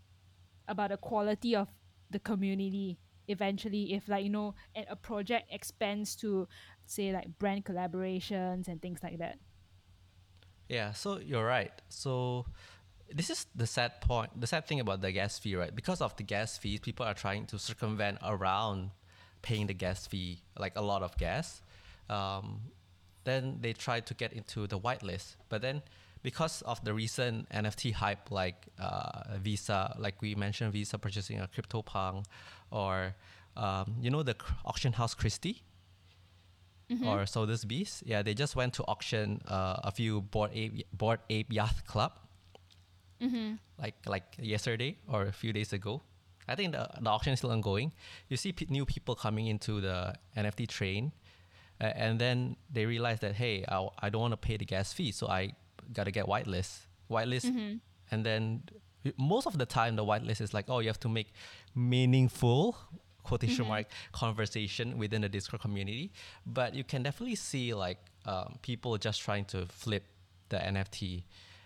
about 0.69 0.91
the 0.91 0.97
quality 0.97 1.55
of 1.57 1.69
the 2.11 2.19
community 2.19 2.99
eventually 3.29 3.95
if 3.95 4.09
like 4.09 4.25
you 4.25 4.31
know 4.31 4.55
a 4.89 4.97
project 4.97 5.47
expands 5.51 6.17
to 6.17 6.49
say 6.87 7.13
like 7.13 7.39
brand 7.39 7.65
collaborations 7.65 8.69
and 8.69 8.81
things 8.83 9.01
like 9.03 9.19
that. 9.19 9.39
Yeah 10.69 10.93
so 10.93 11.19
you're 11.19 11.45
right. 11.45 11.73
So 11.89 12.47
this 13.15 13.31
is 13.31 13.47
the 13.55 13.67
sad 13.67 14.01
point 14.01 14.41
the 14.41 14.47
sad 14.47 14.67
thing 14.67 14.81
about 14.81 15.01
the 15.01 15.13
gas 15.13 15.39
fee 15.39 15.57
right? 15.57 15.75
Because 15.75 16.01
of 16.01 16.17
the 16.17 16.23
gas 16.23 16.59
fees 16.59 16.81
people 16.81 17.07
are 17.07 17.15
trying 17.15 17.47
to 17.47 17.59
circumvent 17.59 18.19
around 18.25 18.91
paying 19.43 19.67
the 19.67 19.75
gas 19.75 20.07
fee 20.07 20.43
like 20.59 20.73
a 20.77 20.83
lot 20.83 21.03
of 21.03 21.17
gas. 21.19 21.63
Um, 22.09 22.61
then 23.25 23.59
they 23.61 23.73
try 23.73 24.01
to 24.01 24.15
get 24.15 24.33
into 24.33 24.67
the 24.67 24.79
whitelist 24.79 25.37
but 25.49 25.63
then 25.63 25.83
because 26.23 26.63
of 26.63 26.83
the 26.85 26.95
recent 26.95 27.49
nft 27.51 27.93
hype 27.93 28.31
like 28.31 28.67
uh, 28.79 29.37
visa 29.41 29.95
like 29.99 30.21
we 30.23 30.35
mentioned 30.35 30.73
visa 30.73 30.99
purchasing 30.99 31.41
a 31.41 31.49
CryptoPunk 31.49 32.25
or 32.71 33.15
um, 33.57 33.97
you 34.01 34.11
know 34.11 34.23
the 34.23 34.37
auction 34.65 34.93
house 34.93 35.15
christie 35.15 35.63
mm-hmm. 36.93 37.07
or 37.07 37.67
beast. 37.67 38.03
Yeah, 38.07 38.23
they 38.23 38.35
just 38.35 38.57
went 38.57 38.75
to 38.75 38.85
auction 38.85 39.41
uh, 39.49 39.81
a 39.85 39.91
few 39.91 40.23
Bored 40.23 40.51
Ape 40.55 40.87
Bored 40.93 41.21
Ape 41.31 41.53
Yacht 41.53 41.87
Club. 41.87 42.13
Mm-hmm. 43.21 43.55
Like 43.79 43.95
like 44.07 44.25
yesterday 44.39 44.99
or 45.09 45.23
a 45.25 45.33
few 45.33 45.53
days 45.53 45.73
ago. 45.73 46.03
I 46.49 46.57
think 46.57 46.73
the, 46.73 46.89
the 47.01 47.09
auction 47.09 47.33
is 47.33 47.39
still 47.39 47.53
ongoing. 47.53 47.93
You 48.29 48.37
see 48.37 48.53
p- 48.53 48.67
new 48.69 48.85
people 48.85 49.15
coming 49.15 49.47
into 49.47 49.81
the 49.81 50.15
NFT 50.37 50.69
train, 50.69 51.13
uh, 51.81 51.85
and 51.85 52.19
then 52.19 52.57
they 52.71 52.85
realize 52.85 53.21
that 53.21 53.35
hey, 53.37 53.65
I, 53.69 53.89
I 54.01 54.11
don't 54.11 54.23
want 54.23 54.33
to 54.33 54.37
pay 54.37 54.57
the 54.57 54.65
gas 54.65 54.93
fee, 54.93 55.13
so 55.13 55.29
I 55.29 55.53
gotta 55.93 56.11
get 56.11 56.27
whitelist. 56.27 56.87
Whitelist, 57.11 57.47
mm-hmm. 57.47 57.77
and 58.11 58.27
then 58.27 58.63
most 59.19 59.47
of 59.47 59.59
the 59.59 59.67
time 59.67 59.97
the 59.97 60.05
whitelist 60.05 60.41
is 60.41 60.55
like, 60.55 60.67
oh, 60.69 60.79
you 60.79 60.89
have 60.89 61.01
to 61.01 61.09
make 61.09 61.33
meaningful 61.75 62.77
quotation 63.23 63.65
mm-hmm. 63.65 63.69
mark 63.69 63.87
conversation 64.13 64.99
within 64.99 65.23
the 65.23 65.29
Discord 65.29 65.63
community. 65.63 66.13
But 66.47 66.75
you 66.75 66.85
can 66.85 67.03
definitely 67.03 67.37
see 67.37 67.75
like 67.75 67.99
um, 68.27 68.59
people 68.63 68.97
just 68.99 69.21
trying 69.21 69.45
to 69.47 69.67
flip 69.67 70.05
the 70.49 70.59
NFT, 70.59 71.25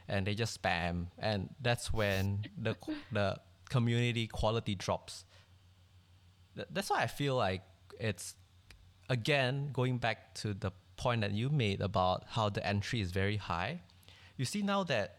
and 0.09 0.27
they 0.27 0.35
just 0.35 0.63
spam, 0.63 1.07
and 1.19 1.49
that's 1.61 1.93
when 1.93 2.45
the 2.61 2.77
the 3.13 3.37
community 3.69 4.27
quality 4.27 4.75
drops. 4.75 5.25
That's 6.71 6.89
why 6.89 7.03
I 7.03 7.07
feel 7.07 7.37
like 7.37 7.63
it's 7.99 8.35
again 9.11 9.71
going 9.73 9.99
back 9.99 10.35
to 10.37 10.55
the 10.55 10.73
point 10.97 11.21
that 11.21 11.33
you 11.33 11.51
made 11.51 11.81
about 11.81 12.25
how 12.29 12.49
the 12.49 12.67
entry 12.67 13.01
is 13.01 13.11
very 13.11 13.37
high. 13.37 13.83
You 14.37 14.45
see 14.45 14.63
now 14.63 14.85
that 14.85 15.19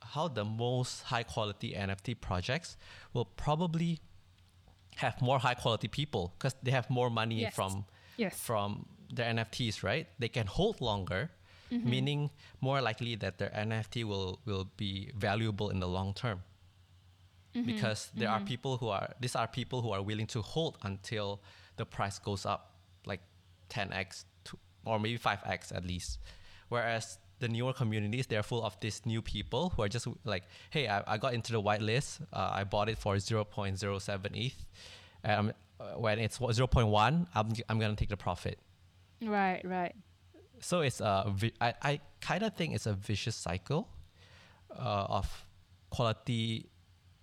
how 0.00 0.28
the 0.28 0.44
most 0.44 1.02
high 1.04 1.22
quality 1.22 1.72
NFT 1.72 2.20
projects 2.20 2.76
will 3.12 3.24
probably 3.24 4.00
have 4.96 5.20
more 5.20 5.38
high 5.38 5.54
quality 5.54 5.88
people 5.88 6.34
because 6.38 6.54
they 6.62 6.70
have 6.70 6.88
more 6.90 7.10
money 7.10 7.40
yes. 7.40 7.54
from 7.54 7.86
yes. 8.16 8.38
from 8.38 8.86
their 9.12 9.32
NFTs, 9.32 9.82
right? 9.82 10.06
They 10.18 10.28
can 10.28 10.46
hold 10.46 10.80
longer, 10.80 11.30
mm-hmm. 11.72 11.88
meaning 11.88 12.30
more 12.60 12.80
likely 12.80 13.14
that 13.16 13.38
their 13.38 13.50
NFT 13.50 14.04
will 14.04 14.40
will 14.44 14.68
be 14.76 15.10
valuable 15.16 15.70
in 15.70 15.80
the 15.80 15.88
long 15.88 16.14
term. 16.14 16.42
Mm-hmm. 17.54 17.66
Because 17.66 18.10
there 18.14 18.28
mm-hmm. 18.28 18.42
are 18.42 18.46
people 18.46 18.76
who 18.78 18.88
are 18.88 19.14
these 19.20 19.36
are 19.36 19.46
people 19.46 19.82
who 19.82 19.90
are 19.90 20.02
willing 20.02 20.26
to 20.28 20.42
hold 20.42 20.78
until 20.82 21.40
the 21.76 21.86
price 21.86 22.18
goes 22.18 22.46
up 22.46 22.76
like 23.06 23.20
10x 23.70 24.24
to, 24.44 24.58
or 24.84 24.98
maybe 24.98 25.18
5x 25.18 25.74
at 25.74 25.84
least. 25.84 26.18
Whereas 26.68 27.18
the 27.44 27.48
newer 27.48 27.72
communities, 27.72 28.26
they're 28.26 28.42
full 28.42 28.62
of 28.64 28.78
these 28.80 29.04
new 29.04 29.20
people 29.20 29.70
who 29.70 29.82
are 29.82 29.88
just 29.88 30.08
like, 30.24 30.44
hey, 30.70 30.88
I, 30.88 31.14
I 31.14 31.18
got 31.18 31.34
into 31.34 31.52
the 31.52 31.60
whitelist. 31.60 32.20
Uh, 32.32 32.50
I 32.60 32.64
bought 32.64 32.88
it 32.88 32.98
for 32.98 33.16
0.07 33.16 34.46
ETH. 34.46 34.66
Um, 35.24 35.52
when 35.96 36.18
it's 36.18 36.38
0.1, 36.38 37.26
I'm, 37.34 37.48
I'm 37.68 37.78
going 37.78 37.94
to 37.94 37.96
take 37.96 38.08
the 38.08 38.16
profit. 38.16 38.58
Right, 39.22 39.60
right. 39.64 39.94
So 40.60 40.80
it's 40.80 41.00
a, 41.00 41.32
I, 41.60 41.74
I 41.82 42.00
kind 42.20 42.42
of 42.42 42.54
think 42.56 42.74
it's 42.74 42.86
a 42.86 42.94
vicious 42.94 43.36
cycle 43.36 43.88
uh, 44.70 45.18
of 45.18 45.46
quality 45.90 46.66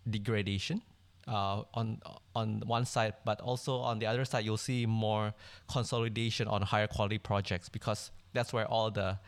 degradation. 0.10 0.82
Uh, 1.28 1.62
on 1.76 2.02
on 2.36 2.62
one 2.66 2.84
side, 2.84 3.14
but 3.24 3.40
also 3.42 3.78
on 3.78 4.00
the 4.00 4.08
other 4.08 4.26
side, 4.26 4.44
you'll 4.44 4.58
see 4.58 4.88
more 4.88 5.34
consolidation 5.72 6.48
on 6.48 6.64
higher 6.64 6.88
quality 6.88 7.20
projects 7.20 7.70
because 7.70 8.10
that's 8.34 8.52
where 8.52 8.68
all 8.68 8.90
the 8.90 9.20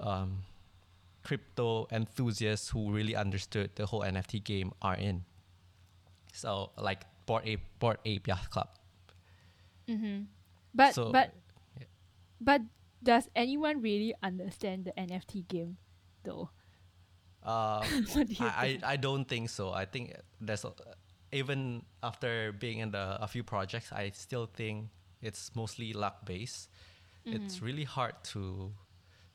um, 0.00 0.42
crypto 1.22 1.86
enthusiasts 1.92 2.70
who 2.70 2.90
really 2.90 3.14
understood 3.14 3.70
the 3.74 3.86
whole 3.86 4.00
NFT 4.00 4.42
game 4.42 4.72
are 4.82 4.96
in. 4.96 5.24
So 6.32 6.70
like 6.78 7.04
Bored 7.26 7.42
Ape, 7.46 7.64
Bored 7.78 7.98
Ape 8.04 8.26
Yacht 8.26 8.50
Club. 8.50 8.68
Mm-hmm. 9.88 10.22
But 10.74 10.94
so, 10.94 11.10
but 11.12 11.32
But 12.40 12.62
does 13.02 13.28
anyone 13.34 13.80
really 13.80 14.14
understand 14.22 14.84
the 14.84 14.92
NFT 14.92 15.48
game, 15.48 15.76
though? 16.24 16.50
Um, 17.40 18.04
do 18.04 18.34
I, 18.40 18.78
I, 18.82 18.92
I 18.92 18.96
don't 18.96 19.24
think 19.24 19.48
so. 19.48 19.70
I 19.70 19.86
think 19.86 20.12
there's 20.40 20.64
a, 20.64 20.72
even 21.32 21.82
after 22.02 22.52
being 22.52 22.80
in 22.80 22.90
the, 22.90 23.16
a 23.22 23.28
few 23.28 23.42
projects, 23.42 23.90
I 23.92 24.10
still 24.10 24.50
think 24.52 24.88
it's 25.22 25.52
mostly 25.54 25.92
luck 25.94 26.26
based. 26.26 26.68
Mm-hmm. 27.24 27.36
It's 27.36 27.62
really 27.62 27.84
hard 27.84 28.14
to 28.34 28.72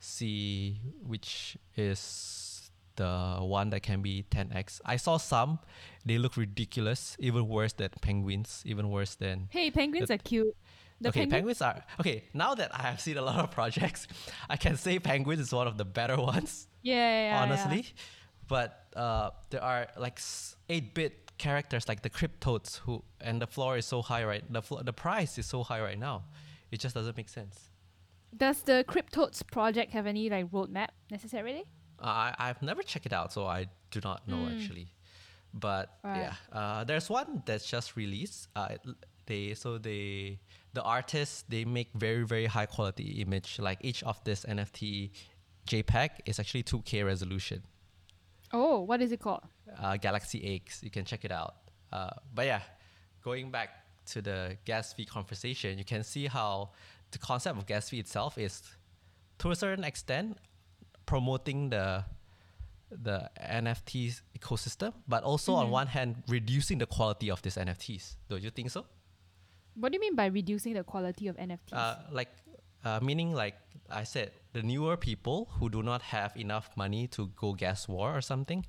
see 0.03 0.79
which 1.05 1.57
is 1.75 2.72
the 2.95 3.38
one 3.39 3.69
that 3.72 3.81
can 3.81 4.01
be 4.01 4.25
10x. 4.29 4.81
I 4.86 4.98
saw 4.98 5.17
some, 5.17 5.60
they 6.05 6.17
look 6.17 6.38
ridiculous, 6.38 7.15
even 7.19 7.48
worse 7.48 7.74
than 7.74 7.89
penguins, 8.01 8.62
even 8.65 8.89
worse 8.89 9.15
than. 9.15 9.48
Hey, 9.50 9.72
penguins 9.72 10.10
the, 10.10 10.15
are 10.15 10.17
cute. 10.19 10.55
The 11.01 11.10
okay, 11.10 11.25
penguins 11.25 11.62
are 11.62 11.83
okay. 12.00 12.24
Now 12.33 12.53
that 12.55 12.74
I 12.74 12.83
have 12.83 13.01
seen 13.01 13.17
a 13.17 13.22
lot 13.22 13.39
of 13.39 13.51
projects, 13.51 14.07
I 14.50 14.57
can 14.57 14.77
say 14.77 15.00
penguins 15.00 15.41
is 15.41 15.51
one 15.51 15.67
of 15.67 15.77
the 15.77 15.86
better 15.86 16.17
ones. 16.33 16.67
Yeah, 16.81 16.95
yeah, 16.95 17.29
yeah 17.29 17.43
honestly. 17.43 17.81
Yeah. 17.81 18.03
But 18.48 18.86
uh, 18.95 19.31
there 19.50 19.63
are 19.63 19.88
like 19.98 20.19
eight-bit 20.69 21.31
characters 21.38 21.88
like 21.88 22.03
the 22.03 22.10
CrypToadz 22.10 22.79
who, 22.79 23.03
and 23.19 23.41
the 23.41 23.48
floor 23.48 23.77
is 23.77 23.86
so 23.86 24.01
high 24.01 24.24
right. 24.24 24.43
The 24.51 24.62
flo- 24.62 24.83
the 24.83 24.93
price 24.93 25.38
is 25.38 25.45
so 25.45 25.63
high 25.63 25.81
right 25.81 25.98
now. 25.98 26.25
It 26.72 26.79
just 26.79 26.93
doesn't 26.95 27.17
make 27.17 27.29
sense. 27.29 27.69
Does 28.36 28.63
the 28.63 28.84
CrypToadz 28.88 29.46
project 29.48 29.92
have 29.92 30.08
any 30.08 30.30
like 30.30 30.50
roadmap 30.52 30.90
necessarily? 31.12 31.66
Uh, 32.00 32.06
I 32.06 32.36
I've 32.40 32.62
never 32.62 32.82
checked 32.84 33.06
it 33.06 33.13
out, 33.13 33.32
so 33.32 33.46
I 33.46 33.68
do 33.92 34.00
not 34.04 34.28
know 34.28 34.38
mm. 34.38 34.56
actually. 34.56 34.88
But 35.54 35.98
right. 36.04 36.18
yeah, 36.20 36.34
uh, 36.52 36.84
there's 36.84 37.10
one 37.10 37.44
that's 37.46 37.70
just 37.70 37.96
released. 37.96 38.48
Uh, 38.56 38.70
they 39.25 39.54
so 39.54 39.78
they 39.78 40.40
the 40.74 40.82
artists 40.82 41.44
they 41.48 41.63
make 41.63 41.90
very 41.94 42.24
very 42.24 42.48
high 42.48 42.66
quality 42.66 43.22
image. 43.22 43.60
Like 43.60 43.80
each 43.82 44.04
of 44.04 44.24
this 44.24 44.46
NFT 44.46 45.12
JPEG 45.68 46.10
is 46.25 46.40
actually 46.40 46.63
2K 46.63 47.06
resolution. 47.06 47.63
Oh, 48.52 48.82
what 48.82 49.02
is 49.02 49.12
it 49.12 49.20
called? 49.20 49.44
Uh, 49.80 49.98
Galaxy 49.98 50.56
Eggs. 50.56 50.80
You 50.84 50.92
can 50.92 51.06
check 51.06 51.25
it 51.25 51.32
out. 51.32 51.56
Uh, 51.92 52.10
but 52.34 52.46
yeah, 52.46 52.62
going 53.24 53.50
back 53.50 53.70
to 54.08 54.22
the 54.22 54.58
gas 54.66 54.94
fee 54.94 55.06
conversation, 55.06 55.78
you 55.78 55.86
can 55.86 56.04
see 56.04 56.28
how 56.28 56.72
the 57.13 57.20
concept 57.20 57.58
of 57.58 57.65
gas 57.65 57.89
fee 57.89 58.00
itself 58.00 58.38
is, 58.38 58.62
to 59.39 59.51
a 59.51 59.55
certain 59.55 59.84
extent, 59.84 60.38
promoting 61.05 61.70
the 61.70 62.05
the 63.01 63.29
NFT 63.41 64.22
ecosystem, 64.38 64.93
but 65.08 65.24
also 65.24 65.53
mm-hmm. 65.53 65.65
on 65.65 65.72
one 65.72 65.88
hand 65.88 66.24
reducing 66.27 66.77
the 66.77 66.86
quality 66.86 67.32
of 67.32 67.41
these 67.41 67.55
NFTs. 67.55 68.17
Don't 68.29 68.43
you 68.43 68.51
think 68.51 68.70
so? 68.70 68.86
What 69.75 69.91
do 69.91 69.96
you 69.96 70.01
mean 70.01 70.15
by 70.15 70.27
reducing 70.27 70.74
the 70.74 70.84
quality 70.84 71.27
of 71.27 71.36
NFTs? 71.38 71.74
Uh, 71.74 71.96
like, 72.12 72.29
uh, 72.86 73.00
meaning 73.01 73.34
like 73.34 73.55
I 73.89 74.03
said, 74.03 74.32
the 74.53 74.62
newer 74.62 74.96
people 74.98 75.50
who 75.58 75.70
do 75.70 75.82
not 75.82 76.01
have 76.03 76.38
enough 76.38 76.70
money 76.75 77.08
to 77.08 77.32
go 77.36 77.53
gas 77.53 77.88
war 77.88 78.15
or 78.15 78.22
something, 78.22 78.65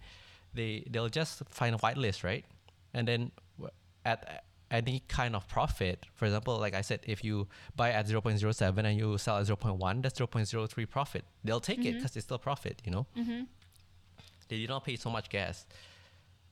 they 0.55 0.85
they'll 0.91 1.11
just 1.11 1.43
find 1.51 1.75
a 1.75 1.79
whitelist, 1.79 2.25
right? 2.25 2.45
And 2.95 3.07
then 3.07 3.33
at 4.05 4.45
any 4.75 5.03
kind 5.09 5.35
of 5.37 5.47
profit, 5.49 6.07
for 6.15 6.25
example, 6.27 6.59
like 6.59 6.75
I 6.75 6.81
said, 6.81 7.01
if 7.05 7.25
you 7.25 7.49
buy 7.77 7.91
at 7.91 8.07
0.07 8.07 8.85
and 8.85 8.99
you 8.99 9.19
sell 9.19 9.39
at 9.39 9.47
0.1, 9.47 10.03
that's 10.03 10.19
0.03 10.19 10.89
profit. 10.89 11.25
They'll 11.45 11.61
take 11.61 11.81
mm-hmm. 11.81 11.89
it 11.89 11.95
because 11.95 12.17
it's 12.17 12.27
still 12.27 12.39
profit, 12.39 12.83
you 12.85 12.91
know? 12.91 13.07
Mm-hmm. 13.17 13.43
They 14.49 14.59
did 14.59 14.69
not 14.69 14.85
pay 14.85 14.97
so 14.97 15.11
much 15.11 15.29
gas. 15.29 15.67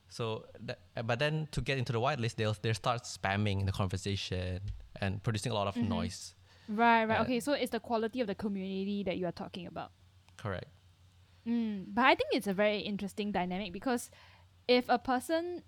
So, 0.09 0.45
that, 0.61 0.79
but 1.05 1.19
then 1.19 1.47
to 1.51 1.61
get 1.61 1.77
into 1.77 1.91
the 1.91 1.99
whitelist, 1.99 2.35
they'll 2.35 2.55
they 2.61 2.73
start 2.73 3.03
spamming 3.03 3.65
the 3.65 3.71
conversation 3.71 4.59
and 5.01 5.21
producing 5.23 5.51
a 5.51 5.55
lot 5.55 5.67
of 5.67 5.75
mm-hmm. 5.75 5.89
noise. 5.89 6.35
Right, 6.67 7.05
right. 7.05 7.19
Uh, 7.19 7.23
okay, 7.23 7.39
so 7.39 7.53
it's 7.53 7.71
the 7.71 7.79
quality 7.79 8.21
of 8.21 8.27
the 8.27 8.35
community 8.35 9.03
that 9.03 9.17
you 9.17 9.25
are 9.25 9.31
talking 9.31 9.67
about. 9.67 9.91
Correct. 10.37 10.67
Mm, 11.47 11.85
but 11.93 12.05
I 12.05 12.15
think 12.15 12.29
it's 12.31 12.47
a 12.47 12.53
very 12.53 12.79
interesting 12.79 13.31
dynamic 13.31 13.73
because 13.73 14.09
if 14.67 14.85
a 14.87 14.97
person 14.97 15.63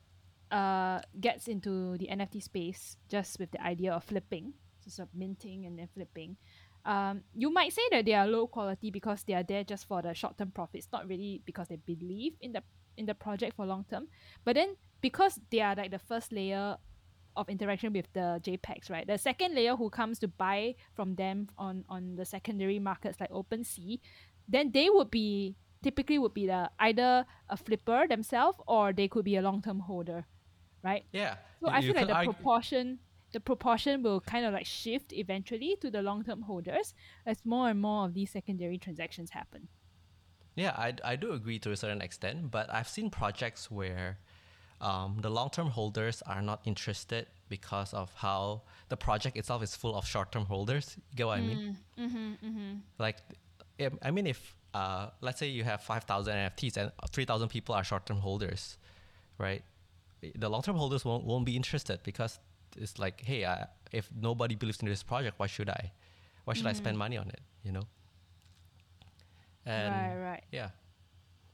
uh, 0.55 1.01
gets 1.19 1.47
into 1.47 1.97
the 1.97 2.07
NFT 2.07 2.41
space 2.41 2.95
just 3.09 3.39
with 3.39 3.51
the 3.51 3.61
idea 3.61 3.91
of 3.91 4.03
flipping, 4.05 4.53
so 4.79 4.89
sort 4.89 5.09
of 5.09 5.15
minting 5.15 5.65
and 5.65 5.77
then 5.77 5.89
flipping, 5.93 6.37
um, 6.85 7.23
you 7.33 7.51
might 7.51 7.73
say 7.73 7.81
that 7.91 8.05
they 8.05 8.13
are 8.13 8.27
low 8.27 8.47
quality 8.47 8.91
because 8.91 9.23
they 9.23 9.33
are 9.33 9.43
there 9.43 9.63
just 9.63 9.87
for 9.87 10.01
the 10.01 10.13
short 10.13 10.37
term 10.37 10.51
profits, 10.51 10.87
not 10.93 11.07
really 11.09 11.41
because 11.45 11.67
they 11.67 11.77
believe 11.77 12.33
in 12.39 12.53
the 12.53 12.63
in 12.95 13.05
the 13.05 13.15
project 13.15 13.55
for 13.55 13.65
long 13.65 13.85
term. 13.89 14.07
But 14.45 14.55
then 14.55 14.77
because 15.01 15.39
they 15.51 15.59
are 15.59 15.75
like 15.75 15.91
the 15.91 15.99
first 15.99 16.31
layer 16.31 16.77
of 17.35 17.49
interaction 17.49 17.91
with 17.91 18.07
the 18.13 18.39
JPEGs, 18.41 18.89
right? 18.89 19.05
The 19.05 19.17
second 19.17 19.55
layer 19.55 19.75
who 19.75 19.89
comes 19.89 20.19
to 20.19 20.27
buy 20.27 20.75
from 20.93 21.15
them 21.15 21.49
on 21.57 21.83
on 21.89 22.15
the 22.15 22.23
secondary 22.23 22.79
markets 22.79 23.19
like 23.19 23.31
OpenSea, 23.31 23.99
then 24.47 24.71
they 24.71 24.89
would 24.89 25.11
be 25.11 25.55
typically 25.81 26.17
would 26.17 26.33
be 26.33 26.47
the 26.47 26.69
either 26.79 27.25
a 27.49 27.57
flipper 27.57 28.07
themselves 28.07 28.57
or 28.67 28.93
they 28.93 29.07
could 29.07 29.25
be 29.25 29.35
a 29.35 29.41
long 29.41 29.61
term 29.61 29.79
holder, 29.79 30.25
right? 30.85 31.03
Yeah. 31.11 31.35
So 31.59 31.69
I 31.69 31.81
feel 31.81 31.95
like 31.95 32.07
the 32.07 32.31
proportion 32.33 32.99
the 33.33 33.39
proportion 33.41 34.01
will 34.01 34.21
kind 34.21 34.45
of 34.45 34.53
like 34.53 34.65
shift 34.65 35.11
eventually 35.11 35.75
to 35.81 35.91
the 35.91 36.01
long 36.01 36.23
term 36.23 36.43
holders 36.43 36.93
as 37.25 37.45
more 37.45 37.69
and 37.69 37.81
more 37.81 38.05
of 38.05 38.13
these 38.13 38.31
secondary 38.31 38.77
transactions 38.77 39.31
happen. 39.31 39.67
Yeah, 40.55 40.71
I, 40.77 40.93
I 41.03 41.15
do 41.17 41.33
agree 41.33 41.59
to 41.59 41.71
a 41.71 41.75
certain 41.75 42.01
extent, 42.01 42.49
but 42.49 42.73
I've 42.73 42.87
seen 42.87 43.09
projects 43.09 43.69
where 43.69 44.19
um, 44.79 45.17
the 45.21 45.29
long 45.29 45.49
term 45.49 45.67
holders 45.67 46.21
are 46.25 46.41
not 46.41 46.61
interested 46.63 47.27
because 47.49 47.93
of 47.93 48.13
how 48.15 48.61
the 48.87 48.95
project 48.95 49.35
itself 49.35 49.61
is 49.63 49.75
full 49.75 49.95
of 49.95 50.07
short 50.07 50.31
term 50.31 50.45
holders. 50.45 50.95
You 51.11 51.17
get 51.17 51.27
what 51.27 51.39
mm, 51.39 51.43
I 51.43 51.47
mean? 51.47 51.77
Mm, 51.99 52.05
mm-hmm, 52.05 52.47
mm-hmm. 52.47 52.73
Like, 52.99 53.17
I 54.01 54.11
mean, 54.11 54.27
if 54.27 54.55
uh, 54.73 55.09
let's 55.21 55.39
say 55.39 55.47
you 55.47 55.63
have 55.63 55.81
5,000 55.81 56.33
NFTs 56.33 56.77
and 56.77 56.91
3,000 57.11 57.49
people 57.49 57.75
are 57.75 57.83
short 57.83 58.05
term 58.05 58.17
holders, 58.17 58.77
right? 59.37 59.63
The 60.35 60.49
long 60.49 60.61
term 60.61 60.75
holders 60.75 61.05
won't, 61.05 61.25
won't 61.25 61.45
be 61.45 61.55
interested 61.55 61.99
because 62.03 62.39
it's 62.77 62.99
like, 62.99 63.21
hey, 63.23 63.43
uh, 63.43 63.65
if 63.91 64.09
nobody 64.19 64.55
believes 64.55 64.79
in 64.79 64.87
this 64.87 65.03
project, 65.03 65.39
why 65.39 65.47
should 65.47 65.69
I? 65.69 65.91
Why 66.45 66.53
should 66.53 66.65
mm. 66.65 66.69
I 66.69 66.73
spend 66.73 66.93
mm-hmm. 66.93 66.99
money 66.99 67.17
on 67.17 67.29
it? 67.29 67.41
You 67.63 67.71
know? 67.71 67.83
And 69.65 69.93
right, 69.93 70.29
right. 70.31 70.43
Yeah. 70.51 70.69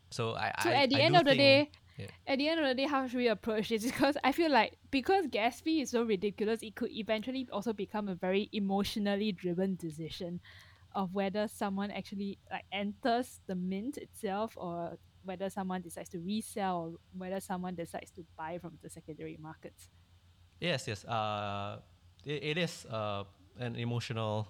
So 0.10 0.36
I. 0.36 0.54
So 0.64 0.70
I, 0.70 0.84
at 0.84 0.90
the 0.90 0.98
I 0.98 1.00
end 1.00 1.16
of 1.16 1.26
the 1.26 1.36
day, 1.36 1.72
yeah. 1.98 2.08
at 2.28 2.38
the 2.38 2.50
end 2.50 2.60
of 2.60 2.68
the 2.68 2.76
day, 2.76 2.88
how 2.88 3.08
should 3.08 3.18
we 3.18 3.30
approach 3.30 3.70
this? 3.70 3.86
Because 3.92 4.18
I 4.24 4.32
feel 4.32 4.52
like 4.52 4.78
because 4.92 5.28
gas 5.28 5.62
fee 5.62 5.82
is 5.82 5.92
so 5.92 6.04
ridiculous, 6.04 6.62
it 6.62 6.76
could 6.76 6.92
eventually 6.92 7.48
also 7.52 7.74
become 7.74 8.10
a 8.10 8.16
very 8.16 8.50
emotionally 8.52 9.32
driven 9.32 9.76
decision 9.76 10.42
of 10.94 11.14
whether 11.14 11.48
someone 11.48 11.90
actually 11.90 12.38
like 12.52 12.66
enters 12.74 13.40
the 13.48 13.56
mint 13.56 13.98
itself 13.98 14.54
or 14.58 14.98
whether 15.24 15.50
someone 15.50 15.82
decides 15.82 16.10
to 16.10 16.20
resell 16.20 16.76
or 16.78 17.00
whether 17.18 17.40
someone 17.40 17.76
decides 17.76 18.12
to 18.12 18.26
buy 18.38 18.58
from 18.60 18.78
the 18.82 18.90
secondary 18.90 19.38
markets. 19.40 19.90
Yes, 20.60 20.88
yes. 20.88 21.06
Uh, 21.06 21.80
it, 22.26 22.44
it 22.44 22.58
is 22.58 22.86
uh, 22.86 23.24
an 23.60 23.76
emotional 23.76 24.48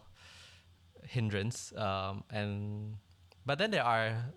hindrance, 1.07 1.73
um, 1.77 2.23
and 2.29 2.95
but 3.45 3.57
then 3.57 3.71
there 3.71 3.83
are 3.83 4.33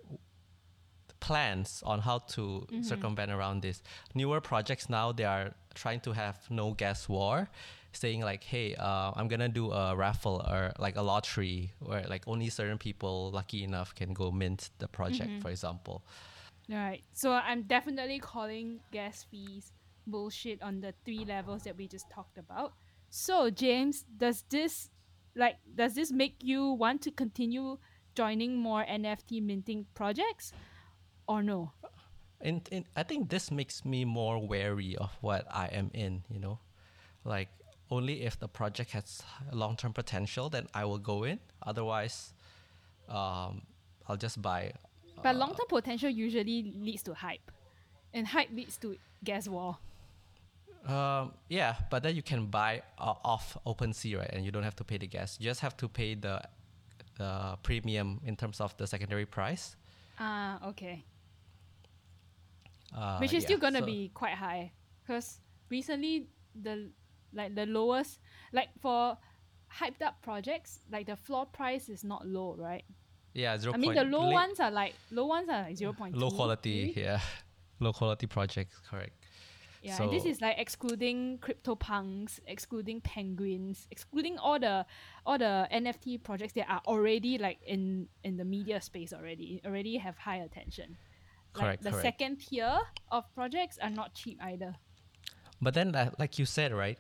plans 1.20 1.82
on 1.86 2.00
how 2.00 2.18
to 2.18 2.40
mm-hmm. 2.40 2.82
circumvent 2.82 3.30
around 3.30 3.62
this. 3.62 3.82
Newer 4.14 4.40
projects 4.40 4.88
now 4.88 5.12
they 5.12 5.24
are 5.24 5.54
trying 5.74 6.00
to 6.00 6.12
have 6.12 6.38
no 6.50 6.72
gas 6.72 7.08
war, 7.08 7.48
saying 7.96 8.20
like, 8.20 8.44
"Hey, 8.44 8.74
uh, 8.74 9.12
I'm 9.14 9.28
gonna 9.28 9.48
do 9.48 9.70
a 9.72 9.94
raffle 9.96 10.44
or 10.48 10.72
like 10.78 10.96
a 10.96 11.02
lottery 11.02 11.72
where 11.80 12.04
like 12.08 12.26
only 12.26 12.48
certain 12.50 12.78
people 12.78 13.30
lucky 13.32 13.64
enough 13.64 13.94
can 13.94 14.12
go 14.12 14.30
mint 14.30 14.70
the 14.78 14.88
project, 14.88 15.30
mm-hmm. 15.30 15.40
for 15.40 15.50
example." 15.50 16.04
Right. 16.68 17.02
So 17.12 17.32
I'm 17.32 17.62
definitely 17.62 18.18
calling 18.18 18.80
gas 18.90 19.24
fees 19.30 19.72
bullshit 20.06 20.62
on 20.62 20.80
the 20.80 20.94
three 21.04 21.24
levels 21.24 21.62
that 21.64 21.76
we 21.76 21.88
just 21.88 22.10
talked 22.10 22.38
about. 22.38 22.72
So 23.10 23.50
James, 23.50 24.04
does 24.16 24.44
this 24.48 24.90
like 25.36 25.56
does 25.74 25.94
this 25.94 26.10
make 26.12 26.36
you 26.42 26.72
want 26.72 27.02
to 27.02 27.10
continue 27.10 27.78
joining 28.14 28.56
more 28.56 28.84
NFT 28.84 29.42
minting 29.42 29.86
projects 29.94 30.52
or 31.28 31.42
no? 31.42 31.72
And, 32.40 32.68
and 32.70 32.84
I 32.94 33.02
think 33.02 33.30
this 33.30 33.50
makes 33.50 33.84
me 33.84 34.04
more 34.04 34.44
wary 34.46 34.96
of 34.96 35.10
what 35.20 35.46
I 35.50 35.66
am 35.68 35.90
in, 35.94 36.24
you 36.28 36.38
know? 36.38 36.58
Like 37.24 37.48
only 37.90 38.22
if 38.22 38.38
the 38.38 38.48
project 38.48 38.92
has 38.92 39.22
long-term 39.52 39.92
potential 39.92 40.48
then 40.48 40.66
I 40.74 40.84
will 40.84 40.98
go 40.98 41.24
in. 41.24 41.38
Otherwise 41.62 42.34
um, 43.08 43.62
I'll 44.08 44.16
just 44.16 44.40
buy 44.40 44.72
But 45.22 45.36
uh, 45.36 45.38
long-term 45.38 45.66
potential 45.68 46.10
usually 46.10 46.72
leads 46.76 47.02
to 47.04 47.14
hype. 47.14 47.50
And 48.12 48.26
hype 48.26 48.50
leads 48.52 48.76
to 48.78 48.96
gas 49.24 49.48
war. 49.48 49.78
Um, 50.86 51.32
yeah, 51.48 51.74
but 51.90 52.02
then 52.02 52.14
you 52.14 52.22
can 52.22 52.46
buy 52.46 52.82
uh, 52.98 53.14
off 53.24 53.56
OpenSea, 53.66 54.18
right? 54.18 54.30
And 54.32 54.44
you 54.44 54.52
don't 54.52 54.62
have 54.62 54.76
to 54.76 54.84
pay 54.84 54.98
the 54.98 55.06
gas. 55.06 55.38
You 55.40 55.46
just 55.46 55.60
have 55.60 55.76
to 55.78 55.88
pay 55.88 56.14
the 56.14 56.40
the 57.16 57.56
premium 57.62 58.20
in 58.26 58.36
terms 58.36 58.60
of 58.60 58.76
the 58.76 58.86
secondary 58.86 59.24
price. 59.24 59.76
Ah, 60.18 60.58
uh, 60.62 60.68
okay. 60.68 61.04
Uh, 62.94 63.18
Which 63.18 63.32
is 63.32 63.42
yeah, 63.42 63.46
still 63.48 63.58
gonna 63.58 63.80
so 63.80 63.86
be 63.86 64.10
quite 64.14 64.34
high, 64.34 64.72
because 65.02 65.40
recently 65.70 66.28
the 66.54 66.90
like 67.34 67.54
the 67.54 67.66
lowest 67.66 68.20
like 68.52 68.68
for 68.80 69.18
hyped 69.80 70.02
up 70.02 70.22
projects, 70.22 70.80
like 70.90 71.06
the 71.06 71.16
floor 71.16 71.46
price 71.46 71.88
is 71.88 72.04
not 72.04 72.26
low, 72.26 72.54
right? 72.58 72.84
Yeah, 73.34 73.58
zero. 73.58 73.74
I 73.74 73.76
mean, 73.78 73.94
the 73.94 74.04
low 74.04 74.30
ones 74.30 74.60
are 74.60 74.70
like 74.70 74.94
low 75.10 75.26
ones 75.26 75.48
are 75.48 75.62
like 75.62 75.76
zero 75.76 75.92
point. 75.92 76.16
Low 76.16 76.30
quality, 76.30 76.94
yeah, 76.96 77.20
low 77.80 77.92
quality 77.92 78.26
projects, 78.26 78.80
correct. 78.88 79.12
Yeah, 79.82 79.96
so, 79.96 80.04
and 80.04 80.12
this 80.12 80.24
is 80.24 80.40
like 80.40 80.56
excluding 80.58 81.38
CryptoPunks, 81.42 82.40
excluding 82.46 83.02
Penguins, 83.02 83.86
excluding 83.90 84.38
all 84.38 84.58
the 84.58 84.86
all 85.26 85.36
the 85.36 85.68
NFT 85.70 86.22
projects 86.22 86.54
that 86.54 86.70
are 86.70 86.80
already 86.86 87.36
like 87.36 87.58
in 87.66 88.08
in 88.22 88.36
the 88.36 88.44
media 88.44 88.80
space 88.80 89.12
already, 89.12 89.60
already 89.66 89.98
have 89.98 90.16
high 90.16 90.38
attention. 90.38 90.96
Correct. 91.52 91.68
Like 91.68 91.80
the 91.82 91.90
correct. 91.90 92.02
second 92.02 92.36
tier 92.38 92.78
of 93.10 93.24
projects 93.34 93.78
are 93.82 93.90
not 93.90 94.14
cheap 94.14 94.38
either. 94.42 94.74
But 95.60 95.74
then, 95.74 95.94
uh, 95.94 96.10
like 96.18 96.38
you 96.38 96.46
said, 96.46 96.72
right, 96.72 96.98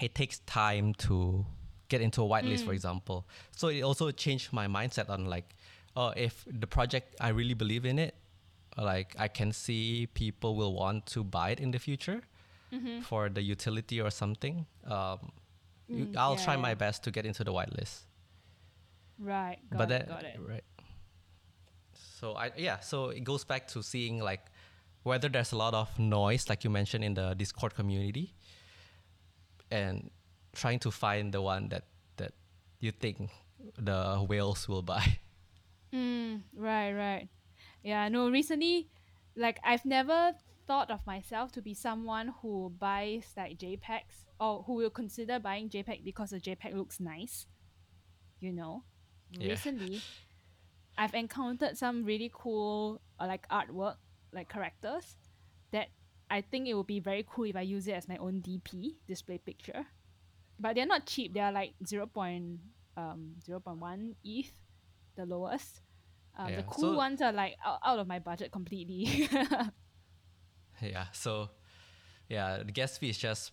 it 0.00 0.14
takes 0.14 0.38
time 0.40 0.94
to 0.94 1.44
get 1.88 2.00
into 2.00 2.22
a 2.22 2.28
whitelist, 2.28 2.62
mm. 2.62 2.66
for 2.66 2.72
example. 2.72 3.26
So 3.56 3.68
it 3.68 3.82
also 3.82 4.10
changed 4.10 4.52
my 4.52 4.66
mindset 4.66 5.08
on 5.08 5.26
like, 5.26 5.54
oh, 5.96 6.12
if 6.16 6.44
the 6.46 6.66
project 6.66 7.16
I 7.20 7.28
really 7.28 7.54
believe 7.54 7.84
in 7.84 7.98
it, 7.98 8.14
like 8.76 9.14
I 9.18 9.28
can 9.28 9.52
see 9.52 10.08
people 10.14 10.54
will 10.54 10.74
want 10.74 11.06
to 11.06 11.24
buy 11.24 11.50
it 11.50 11.60
in 11.60 11.70
the 11.70 11.78
future 11.78 12.22
mm-hmm. 12.72 13.00
for 13.00 13.28
the 13.28 13.42
utility 13.42 14.00
or 14.00 14.10
something. 14.10 14.66
Um, 14.86 15.32
mm, 15.90 16.16
I'll 16.16 16.36
yeah, 16.36 16.44
try 16.44 16.54
yeah. 16.54 16.60
my 16.60 16.74
best 16.74 17.02
to 17.04 17.10
get 17.10 17.26
into 17.26 17.42
the 17.42 17.52
whitelist. 17.52 18.02
Right. 19.18 19.58
Got 19.70 19.78
but 19.78 19.90
it, 19.90 20.08
Got 20.08 20.24
it. 20.24 20.38
right. 20.38 20.64
So 22.20 22.34
I 22.34 22.50
yeah, 22.56 22.80
so 22.80 23.10
it 23.10 23.24
goes 23.24 23.44
back 23.44 23.68
to 23.68 23.82
seeing 23.82 24.18
like 24.18 24.46
whether 25.02 25.28
there's 25.28 25.52
a 25.52 25.56
lot 25.56 25.74
of 25.74 25.98
noise, 25.98 26.48
like 26.48 26.64
you 26.64 26.70
mentioned 26.70 27.04
in 27.04 27.14
the 27.14 27.34
Discord 27.34 27.74
community, 27.74 28.34
and 29.70 30.10
trying 30.54 30.78
to 30.80 30.90
find 30.90 31.32
the 31.32 31.42
one 31.42 31.68
that 31.68 31.84
that 32.16 32.32
you 32.80 32.90
think 32.90 33.30
the 33.76 34.24
whales 34.28 34.68
will 34.68 34.82
buy. 34.82 35.18
Mm, 35.90 36.42
right, 36.54 36.92
right. 36.92 37.28
Yeah, 37.82 38.08
no, 38.08 38.28
recently, 38.28 38.88
like 39.36 39.58
I've 39.64 39.86
never 39.86 40.34
thought 40.66 40.90
of 40.90 41.06
myself 41.06 41.50
to 41.52 41.62
be 41.62 41.72
someone 41.72 42.34
who 42.42 42.70
buys 42.78 43.32
like 43.36 43.58
JPEGs 43.58 44.28
or 44.38 44.64
who 44.64 44.74
will 44.74 44.90
consider 44.90 45.38
buying 45.38 45.70
JPEG 45.70 46.04
because 46.04 46.30
the 46.30 46.40
JPEG 46.40 46.74
looks 46.76 47.00
nice. 47.00 47.46
You 48.40 48.52
know, 48.52 48.84
yeah. 49.32 49.48
recently, 49.48 50.02
I've 50.96 51.14
encountered 51.14 51.76
some 51.78 52.04
really 52.04 52.30
cool 52.32 53.00
uh, 53.18 53.26
like 53.26 53.48
artwork, 53.48 53.96
like 54.32 54.48
characters, 54.48 55.16
I 56.30 56.40
think 56.42 56.68
it 56.68 56.74
would 56.74 56.86
be 56.86 57.00
very 57.00 57.24
cool 57.28 57.44
if 57.44 57.56
I 57.56 57.62
use 57.62 57.88
it 57.88 57.92
as 57.92 58.08
my 58.08 58.16
own 58.18 58.42
DP 58.42 58.96
display 59.06 59.38
picture 59.38 59.86
but 60.58 60.74
they're 60.74 60.86
not 60.86 61.06
cheap. 61.06 61.34
They 61.34 61.40
are 61.40 61.52
like 61.52 61.74
0. 61.86 62.10
um, 62.16 63.34
0.1 63.46 64.14
ETH, 64.24 64.52
the 65.16 65.26
lowest. 65.26 65.80
Um, 66.36 66.50
yeah. 66.50 66.56
The 66.56 66.62
cool 66.64 66.92
so, 66.92 66.96
ones 66.96 67.22
are 67.22 67.32
like 67.32 67.56
out, 67.64 67.78
out 67.84 67.98
of 67.98 68.06
my 68.06 68.18
budget 68.18 68.52
completely. 68.52 69.28
yeah. 70.82 71.06
So, 71.12 71.50
yeah, 72.28 72.62
the 72.64 72.72
gas 72.72 72.98
fee 72.98 73.10
is 73.10 73.18
just 73.18 73.52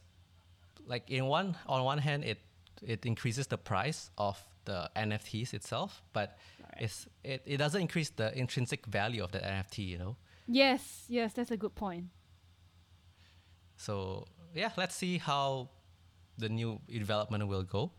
like 0.88 1.10
in 1.10 1.26
one 1.26 1.56
on 1.66 1.84
one 1.84 1.98
hand 1.98 2.24
it 2.24 2.38
it 2.84 3.08
increases 3.08 3.48
the 3.48 3.58
price 3.58 4.12
of 4.20 4.44
the 4.66 4.90
NFTs 4.96 5.54
itself, 5.54 6.04
but 6.14 6.38
right. 6.62 6.84
it's 6.84 7.08
it, 7.24 7.42
it 7.46 7.58
doesn't 7.58 7.82
increase 7.82 8.10
the 8.10 8.38
intrinsic 8.38 8.86
value 8.86 9.24
of 9.24 9.32
the 9.32 9.40
NFT. 9.40 9.88
You 9.88 9.98
know. 9.98 10.16
Yes. 10.48 11.06
Yes, 11.08 11.34
that's 11.34 11.52
a 11.52 11.58
good 11.58 11.74
point. 11.74 12.06
So 13.78 14.28
yeah, 14.54 14.72
let's 14.78 14.96
see 14.96 15.18
how 15.18 15.70
the 16.38 16.50
new 16.50 16.80
development 16.92 17.48
will 17.48 17.64
go. 17.64 17.92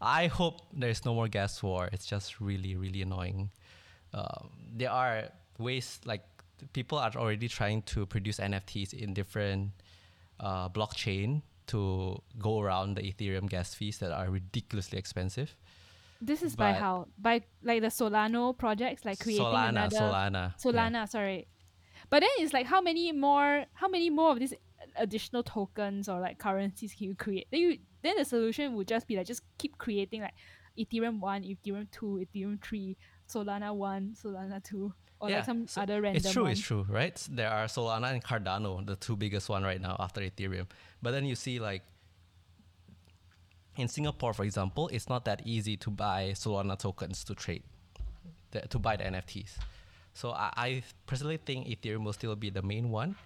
I 0.00 0.26
hope 0.26 0.60
there's 0.72 1.04
no 1.04 1.14
more 1.14 1.28
gas 1.28 1.62
war. 1.62 1.88
It's 1.92 2.06
just 2.06 2.40
really, 2.40 2.74
really 2.74 3.02
annoying. 3.02 3.50
Um, 4.12 4.50
there 4.74 4.90
are 4.90 5.28
ways 5.58 6.00
like 6.04 6.22
people 6.72 6.98
are 6.98 7.12
already 7.16 7.48
trying 7.48 7.82
to 7.82 8.06
produce 8.06 8.38
NFTs 8.38 8.94
in 8.94 9.14
different 9.14 9.70
uh, 10.40 10.68
blockchain 10.68 11.42
to 11.68 12.20
go 12.38 12.60
around 12.60 12.96
the 12.96 13.02
Ethereum 13.02 13.48
gas 13.48 13.74
fees 13.74 13.98
that 13.98 14.10
are 14.10 14.28
ridiculously 14.28 14.98
expensive. 14.98 15.56
This 16.20 16.42
is 16.42 16.54
but 16.54 16.64
by 16.64 16.72
how 16.74 17.08
by 17.18 17.42
like 17.62 17.80
the 17.80 17.88
Solana 17.88 18.56
projects, 18.56 19.04
like 19.04 19.18
creating 19.18 19.44
Solana, 19.44 19.68
another 19.70 19.96
Solana, 19.96 20.54
Solana. 20.60 20.92
Yeah. 20.92 21.04
Sorry, 21.06 21.46
but 22.10 22.20
then 22.20 22.30
it's 22.38 22.52
like 22.52 22.66
how 22.66 22.80
many 22.80 23.10
more, 23.10 23.64
how 23.72 23.88
many 23.88 24.10
more 24.10 24.32
of 24.32 24.38
these 24.38 24.54
additional 24.96 25.42
tokens 25.42 26.08
or 26.08 26.20
like 26.20 26.38
currencies 26.38 26.94
can 26.94 27.08
you 27.08 27.14
create? 27.14 27.46
Then 27.50 27.60
you 27.60 27.78
then 28.02 28.16
the 28.16 28.24
solution 28.24 28.74
would 28.74 28.88
just 28.88 29.06
be 29.06 29.16
like 29.16 29.26
just 29.26 29.42
keep 29.58 29.78
creating 29.78 30.22
like 30.22 30.34
Ethereum 30.78 31.20
one, 31.20 31.42
Ethereum 31.42 31.90
two, 31.90 32.24
Ethereum 32.24 32.62
three, 32.62 32.96
Solana 33.28 33.74
one, 33.74 34.14
Solana 34.20 34.62
two, 34.62 34.92
or 35.20 35.30
yeah, 35.30 35.36
like 35.36 35.44
some 35.44 35.66
so 35.66 35.82
other 35.82 36.00
random. 36.00 36.16
It's 36.16 36.32
true, 36.32 36.42
one. 36.42 36.52
it's 36.52 36.60
true, 36.60 36.86
right? 36.88 37.16
There 37.30 37.48
are 37.48 37.66
Solana 37.66 38.12
and 38.12 38.22
Cardano, 38.22 38.84
the 38.86 38.96
two 38.96 39.16
biggest 39.16 39.48
one 39.48 39.62
right 39.62 39.80
now 39.80 39.96
after 39.98 40.20
Ethereum. 40.20 40.66
But 41.00 41.12
then 41.12 41.24
you 41.24 41.34
see 41.34 41.60
like 41.60 41.82
in 43.76 43.88
Singapore, 43.88 44.32
for 44.34 44.44
example, 44.44 44.88
it's 44.88 45.08
not 45.08 45.24
that 45.24 45.42
easy 45.46 45.76
to 45.78 45.90
buy 45.90 46.32
Solana 46.34 46.78
tokens 46.78 47.24
to 47.24 47.34
trade, 47.34 47.62
to 48.68 48.78
buy 48.78 48.96
the 48.96 49.04
NFTs. 49.04 49.56
So 50.14 50.32
I, 50.32 50.52
I 50.56 50.82
personally 51.06 51.38
think 51.38 51.66
Ethereum 51.66 52.04
will 52.04 52.12
still 52.12 52.36
be 52.36 52.50
the 52.50 52.62
main 52.62 52.90
one 52.90 53.16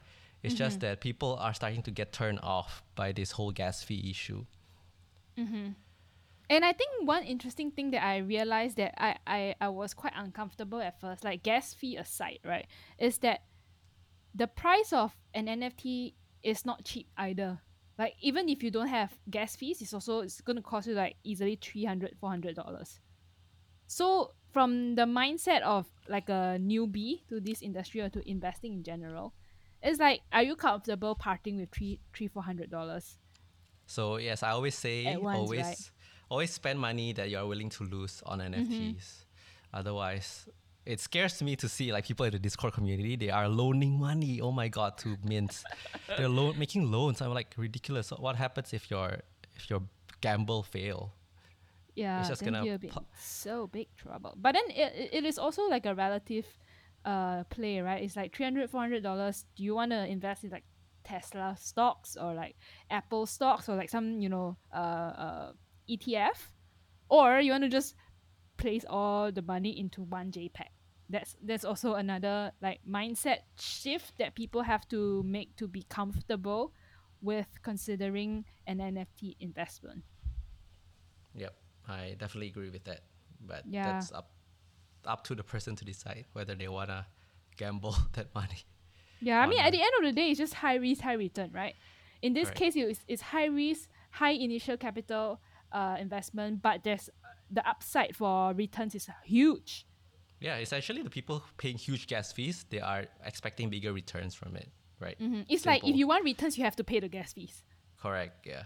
it's 0.42 0.55
mm-hmm. 0.55 0.64
just 0.64 0.81
that 0.81 1.01
people 1.01 1.37
are 1.40 1.55
starting 1.55 1.83
to 1.83 1.90
get 1.90 2.12
turned 2.12 2.40
off 2.42 2.83
by 2.94 3.12
this 3.12 3.33
whole 3.33 3.51
gas 3.51 3.83
fee 3.83 4.11
issue. 4.11 4.44
Mm-hmm. 5.38 5.70
And 6.49 6.64
I 6.64 6.72
think 6.72 6.90
one 7.01 7.25
interesting 7.25 7.72
thing 7.72 7.90
that 7.90 8.05
I 8.05 8.18
realized 8.18 8.77
that 8.77 8.94
I, 8.99 9.16
I, 9.27 9.55
I 9.61 9.68
was 9.68 9.94
quite 9.94 10.12
uncomfortable 10.14 10.81
at 10.81 11.01
first, 11.01 11.25
like 11.25 11.42
gas 11.42 11.75
fee 11.75 11.96
aside, 11.96 12.38
right, 12.44 12.66
is 12.99 13.18
that 13.18 13.40
the 14.35 14.46
price 14.46 14.92
of 14.92 15.16
an 15.35 15.46
NFT 15.46 16.14
is 16.42 16.64
not 16.64 16.85
cheap 16.85 17.09
either. 17.16 17.59
Like 17.99 18.14
even 18.20 18.49
if 18.49 18.62
you 18.62 18.70
don't 18.70 18.88
have 18.88 19.12
gas 19.31 19.57
fees, 19.57 19.81
it's 19.81 19.94
also 19.94 20.20
it's 20.20 20.40
gonna 20.40 20.62
cost 20.62 20.87
you 20.87 20.94
like 20.94 21.16
easily 21.25 21.59
300 21.61 22.14
dollars. 22.55 23.01
So 23.87 24.33
from 24.53 24.94
the 24.94 25.03
mindset 25.03 25.62
of 25.62 25.87
like 26.09 26.29
a 26.29 26.59
newbie 26.61 27.27
to 27.29 27.40
this 27.40 27.62
industry 27.62 28.01
or 28.03 28.09
to 28.11 28.29
investing 28.29 28.75
in 28.75 28.83
general, 28.83 29.35
it's 29.82 30.00
like, 30.00 30.22
are 30.32 30.42
you 30.42 30.56
comfortable 30.56 31.14
parting 31.14 31.58
with 31.58 31.70
three, 31.70 32.00
three, 32.14 32.28
four 32.28 32.42
hundred 32.42 32.70
dollars? 32.70 33.18
So 33.86 34.16
yes, 34.16 34.42
I 34.42 34.50
always 34.50 34.74
say 34.74 35.16
once, 35.16 35.38
always, 35.38 35.60
right? 35.60 35.90
always 36.28 36.50
spend 36.50 36.80
money 36.80 37.12
that 37.12 37.30
you 37.30 37.38
are 37.38 37.46
willing 37.46 37.70
to 37.70 37.84
lose 37.84 38.22
on 38.26 38.40
NFTs. 38.40 38.68
Mm-hmm. 38.68 39.74
Otherwise, 39.74 40.48
it 40.84 41.00
scares 41.00 41.42
me 41.42 41.56
to 41.56 41.68
see 41.68 41.92
like 41.92 42.06
people 42.06 42.24
in 42.26 42.32
the 42.32 42.38
Discord 42.38 42.72
community 42.72 43.16
they 43.16 43.30
are 43.30 43.48
loaning 43.48 43.98
money. 43.98 44.40
Oh 44.40 44.52
my 44.52 44.68
god, 44.68 44.98
to 44.98 45.16
mints, 45.24 45.64
they're 46.16 46.28
lo- 46.28 46.54
making 46.54 46.90
loans. 46.90 47.20
I'm 47.20 47.34
like 47.34 47.54
ridiculous. 47.56 48.08
So 48.08 48.16
what 48.16 48.36
happens 48.36 48.72
if 48.72 48.90
your 48.90 49.18
if 49.54 49.68
your 49.68 49.82
gamble 50.20 50.62
fail? 50.62 51.12
Yeah, 51.94 52.20
it's 52.20 52.28
just 52.28 52.44
gonna 52.44 52.78
be 52.78 52.88
pl- 52.88 53.06
so 53.18 53.66
big 53.68 53.88
trouble. 53.96 54.34
But 54.36 54.52
then 54.52 54.64
it, 54.68 55.10
it 55.12 55.24
is 55.24 55.38
also 55.38 55.62
like 55.68 55.86
a 55.86 55.94
relative 55.94 56.46
uh 57.07 57.45
play, 57.45 57.81
right? 57.81 58.03
It's 58.03 58.16
like 58.16 58.37
300 58.37 58.69
400 58.69 59.03
dollars. 59.03 59.47
Do 59.57 59.62
you 59.62 59.75
want 59.75 59.92
to 59.92 60.05
invest 60.07 60.45
in 60.45 60.51
like 60.51 60.64
Tesla 61.05 61.57
stocks 61.59 62.16
or 62.16 62.35
like 62.35 62.57
Apple 62.90 63.27
stocks 63.27 63.69
or 63.69 63.77
like 63.77 63.88
some, 63.88 64.21
you 64.21 64.29
know, 64.29 64.57
uh, 64.75 64.77
uh 64.77 65.53
ETF? 65.88 66.51
Or 67.09 67.38
you 67.38 67.53
want 67.53 67.62
to 67.62 67.71
just 67.71 67.95
place 68.57 68.85
all 68.90 69.31
the 69.31 69.42
money 69.42 69.79
into 69.79 70.03
one 70.03 70.33
JPEG? 70.33 70.75
That's 71.09 71.37
that's 71.40 71.64
also 71.64 71.95
another 71.95 72.51
like 72.61 72.81
mindset 72.83 73.47
shift 73.61 74.19
that 74.19 74.35
people 74.35 74.62
have 74.62 74.88
to 74.88 75.23
make 75.23 75.55
to 75.57 75.69
be 75.69 75.87
comfortable 75.88 76.75
with 77.23 77.47
considering 77.62 78.45
an 78.66 78.79
NFT 78.79 79.37
investment. 79.38 80.03
Yep, 81.37 81.55
I 81.87 82.16
definitely 82.19 82.49
agree 82.49 82.71
with 82.71 82.83
that. 82.85 83.03
But 83.40 83.62
yeah. 83.71 83.92
that's 83.92 84.11
up 84.11 84.31
up 85.07 85.25
to 85.25 85.35
the 85.35 85.42
person 85.42 85.77
to 85.77 85.85
decide 85.85 86.27
whether 86.33 86.55
they 86.55 86.69
wanna 86.69 87.07
gamble 87.57 87.97
that 88.12 88.35
money. 88.35 88.64
Yeah, 89.21 89.40
I 89.40 89.47
mean, 89.47 89.59
not. 89.59 89.66
at 89.66 89.73
the 89.73 89.81
end 89.81 89.90
of 89.99 90.05
the 90.05 90.12
day, 90.12 90.31
it's 90.31 90.38
just 90.38 90.55
high 90.55 90.77
risk, 90.77 91.01
high 91.01 91.14
return, 91.14 91.51
right? 91.53 91.75
In 92.23 92.35
this 92.35 92.49
right. 92.49 92.57
case, 92.57 92.77
it's, 92.77 93.01
it's 93.09 93.23
high 93.23 93.47
risk, 93.47 93.88
high 94.11 94.33
initial 94.33 94.77
capital 94.77 95.40
uh, 95.73 95.97
investment, 95.99 96.62
but 96.62 96.85
there's 96.85 97.09
the 97.51 97.66
upside 97.69 98.14
for 98.16 98.53
returns 98.55 98.95
is 98.95 99.09
huge. 99.25 99.87
Yeah, 100.40 100.59
essentially 100.59 101.03
the 101.03 101.11
people 101.11 101.42
paying 101.57 101.79
huge 101.79 102.07
gas 102.07 102.33
fees, 102.33 102.64
they 102.69 102.81
are 102.81 103.07
expecting 103.25 103.71
bigger 103.71 103.92
returns 103.92 104.35
from 104.35 104.57
it, 104.57 104.69
right? 105.01 105.19
Mm-hmm. 105.19 105.42
It's 105.49 105.62
Simple. 105.62 105.73
like 105.73 105.88
if 105.88 105.97
you 105.97 106.07
want 106.07 106.25
returns, 106.25 106.59
you 106.59 106.64
have 106.64 106.77
to 106.77 106.85
pay 106.85 107.01
the 107.01 107.09
gas 107.09 107.33
fees. 107.33 107.62
Correct. 108.01 108.47
Yeah. 108.47 108.64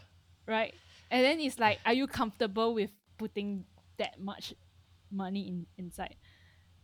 Right, 0.49 0.75
and 1.11 1.25
then 1.25 1.39
it's 1.39 1.59
like, 1.59 1.79
are 1.87 1.93
you 1.93 2.07
comfortable 2.07 2.75
with 2.75 2.91
putting 3.19 3.65
that 3.99 4.21
much 4.21 4.55
money 5.11 5.49
in 5.49 5.67
inside? 5.77 6.17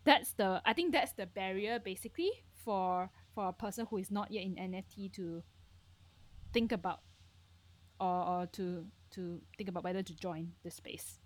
That's 0.07 0.33
the 0.33 0.62
I 0.64 0.73
think 0.73 0.92
that's 0.92 1.12
the 1.12 1.27
barrier 1.27 1.79
basically 1.79 2.31
for 2.64 3.11
for 3.35 3.49
a 3.49 3.53
person 3.53 3.87
who 3.90 3.99
is 3.99 4.11
not 4.11 4.31
yet 4.31 4.45
in 4.45 4.55
NFT 4.55 5.12
to 5.14 5.42
think 6.53 6.73
about 6.73 7.01
or, 8.01 8.27
or 8.29 8.47
to 8.53 8.87
to 9.11 9.40
think 9.57 9.69
about 9.69 9.85
whether 9.85 10.03
to 10.03 10.14
join 10.16 10.53
the 10.64 10.71
space. 10.71 11.19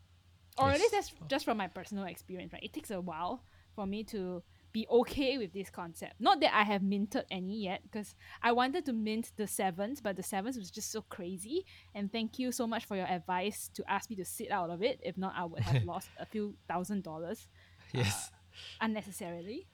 Or 0.58 0.66
yes. 0.68 0.74
at 0.74 0.80
least 0.80 0.92
that's 0.92 1.12
just 1.28 1.44
from 1.44 1.56
my 1.56 1.68
personal 1.68 2.04
experience, 2.04 2.52
right? 2.52 2.62
It 2.62 2.72
takes 2.72 2.90
a 2.90 3.00
while 3.00 3.44
for 3.74 3.86
me 3.86 4.04
to 4.04 4.42
be 4.72 4.86
okay 4.90 5.38
with 5.38 5.52
this 5.52 5.70
concept. 5.70 6.14
Not 6.20 6.40
that 6.40 6.54
I 6.54 6.62
have 6.62 6.82
minted 6.82 7.24
any 7.30 7.64
yet, 7.64 7.82
because 7.82 8.14
I 8.42 8.52
wanted 8.52 8.84
to 8.86 8.92
mint 8.92 9.32
the 9.36 9.46
sevens, 9.46 10.00
but 10.00 10.16
the 10.16 10.22
sevens 10.22 10.56
was 10.56 10.70
just 10.70 10.92
so 10.92 11.02
crazy. 11.02 11.64
And 11.94 12.12
thank 12.12 12.38
you 12.38 12.52
so 12.52 12.66
much 12.66 12.84
for 12.84 12.96
your 12.96 13.06
advice 13.06 13.70
to 13.74 13.84
ask 13.90 14.10
me 14.10 14.16
to 14.16 14.24
sit 14.24 14.50
out 14.50 14.70
of 14.70 14.82
it. 14.82 15.00
If 15.02 15.16
not, 15.16 15.34
I 15.36 15.44
would 15.44 15.62
have 15.62 15.84
lost 15.92 16.08
a 16.18 16.26
few 16.26 16.54
thousand 16.68 17.02
dollars. 17.02 17.48
Yes. 17.92 18.30
Uh, 18.32 18.36
unnecessarily. 18.80 19.66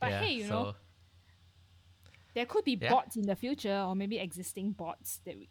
But 0.00 0.10
yeah, 0.10 0.20
hey, 0.20 0.32
you 0.32 0.44
so 0.46 0.62
know, 0.62 0.74
there 2.34 2.46
could 2.46 2.64
be 2.64 2.78
yeah. 2.80 2.90
bots 2.90 3.16
in 3.16 3.26
the 3.26 3.36
future, 3.36 3.84
or 3.86 3.94
maybe 3.94 4.18
existing 4.18 4.72
bots 4.72 5.20
that 5.24 5.36
we. 5.36 5.48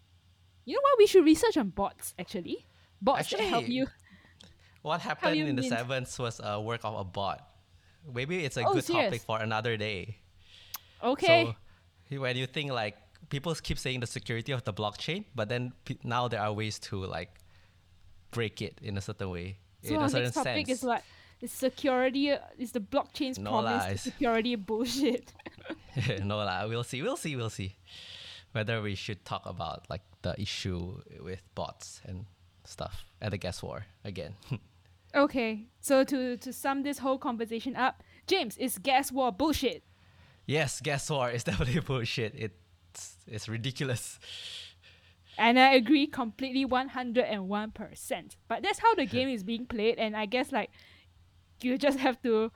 You 0.65 0.75
know 0.75 0.81
what? 0.81 0.97
We 0.97 1.07
should 1.07 1.25
research 1.25 1.57
on 1.57 1.69
bots. 1.69 2.13
Actually, 2.17 2.65
bots 3.01 3.21
actually, 3.21 3.47
help 3.47 3.67
you. 3.67 3.87
What 4.81 5.01
happened 5.01 5.37
in 5.37 5.55
the 5.55 5.63
sevens 5.63 6.17
was 6.19 6.39
a 6.43 6.61
work 6.61 6.81
of 6.83 6.99
a 6.99 7.03
bot 7.03 7.41
maybe 8.13 8.43
it's 8.43 8.57
a 8.57 8.65
oh, 8.65 8.73
good 8.73 8.83
serious? 8.83 9.05
topic 9.05 9.21
for 9.21 9.41
another 9.41 9.77
day. 9.77 10.17
Okay. 11.03 11.55
So 12.09 12.19
when 12.19 12.37
you 12.37 12.45
think 12.45 12.71
like 12.71 12.97
people 13.29 13.53
keep 13.55 13.79
saying 13.79 13.99
the 13.99 14.07
security 14.07 14.51
of 14.51 14.63
the 14.63 14.73
blockchain, 14.73 15.25
but 15.33 15.49
then 15.49 15.73
p- 15.85 15.99
now 16.03 16.27
there 16.27 16.41
are 16.41 16.53
ways 16.53 16.79
to 16.79 17.05
like 17.05 17.31
break 18.31 18.61
it 18.61 18.79
in 18.81 18.97
a 18.97 19.01
certain 19.01 19.29
way. 19.29 19.57
So 19.83 19.95
in 19.95 20.01
a 20.01 20.09
certain 20.09 20.23
next 20.25 20.35
topic 20.35 20.67
sense. 20.67 20.79
is 20.79 20.83
what 20.83 21.03
is 21.45 21.51
security 21.51 22.33
is 22.57 22.71
the 22.71 22.79
blockchain's 22.79 23.39
no 23.39 23.51
promise 23.51 23.83
la, 23.89 23.95
security 23.95 24.55
bullshit. 24.55 25.33
no 26.23 26.37
lah, 26.37 26.67
we'll 26.67 26.83
see, 26.83 27.01
we'll 27.01 27.17
see, 27.17 27.35
we'll 27.35 27.49
see 27.49 27.75
whether 28.51 28.81
we 28.81 28.95
should 28.95 29.23
talk 29.25 29.43
about 29.45 29.85
like 29.89 30.01
the 30.21 30.39
issue 30.41 31.01
with 31.21 31.41
bots 31.55 32.01
and 32.05 32.25
stuff 32.63 33.05
at 33.21 33.31
the 33.31 33.37
gas 33.37 33.61
war 33.61 33.85
again. 34.03 34.35
Okay, 35.15 35.67
so 35.79 36.03
to 36.03 36.35
to 36.35 36.51
sum 36.51 36.83
this 36.83 36.97
whole 36.99 37.17
conversation 37.17 37.73
up, 37.77 38.03
James, 38.27 38.57
is 38.57 38.77
gas 38.77 39.13
war 39.13 39.31
bullshit? 39.31 39.81
Yes, 40.45 40.81
gas 40.81 41.09
war 41.09 41.31
is 41.31 41.45
definitely 41.45 41.79
bullshit. 41.79 42.33
It's 42.35 43.15
it's 43.25 43.47
ridiculous. 43.47 44.19
And 45.37 45.57
I 45.57 45.73
agree 45.75 46.07
completely, 46.07 46.65
one 46.65 46.89
hundred 46.89 47.31
and 47.31 47.47
one 47.47 47.71
percent. 47.71 48.35
But 48.49 48.61
that's 48.61 48.79
how 48.79 48.93
the 48.95 49.05
game 49.05 49.29
is 49.29 49.41
being 49.41 49.65
played, 49.65 49.99
and 49.99 50.17
I 50.17 50.25
guess 50.25 50.51
like 50.51 50.69
you 51.61 51.77
just 51.77 51.99
have 51.99 52.21
to 52.23 52.51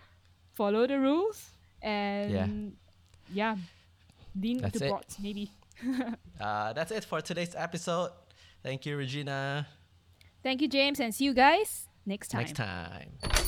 follow 0.54 0.88
the 0.88 1.00
rules 1.00 1.50
and 1.82 2.32
yeah, 3.32 3.56
yeah 3.56 3.56
lean 4.40 4.58
that's 4.62 4.80
to 4.80 4.86
it. 4.86 4.90
bots 4.90 5.18
maybe. 5.20 5.52
uh, 6.42 6.74
that's 6.74 6.92
it 6.92 7.06
for 7.06 7.22
today's 7.22 7.56
episode. 7.56 8.12
Thank 8.64 8.86
you, 8.86 8.98
Regina. 8.98 9.68
Thank 10.44 10.62
you, 10.62 10.68
James, 10.68 11.00
and 11.00 11.16
see 11.16 11.26
you 11.26 11.34
guys 11.34 11.88
next 12.06 12.30
time. 12.30 12.42
Next 12.42 12.56
time. 12.56 13.46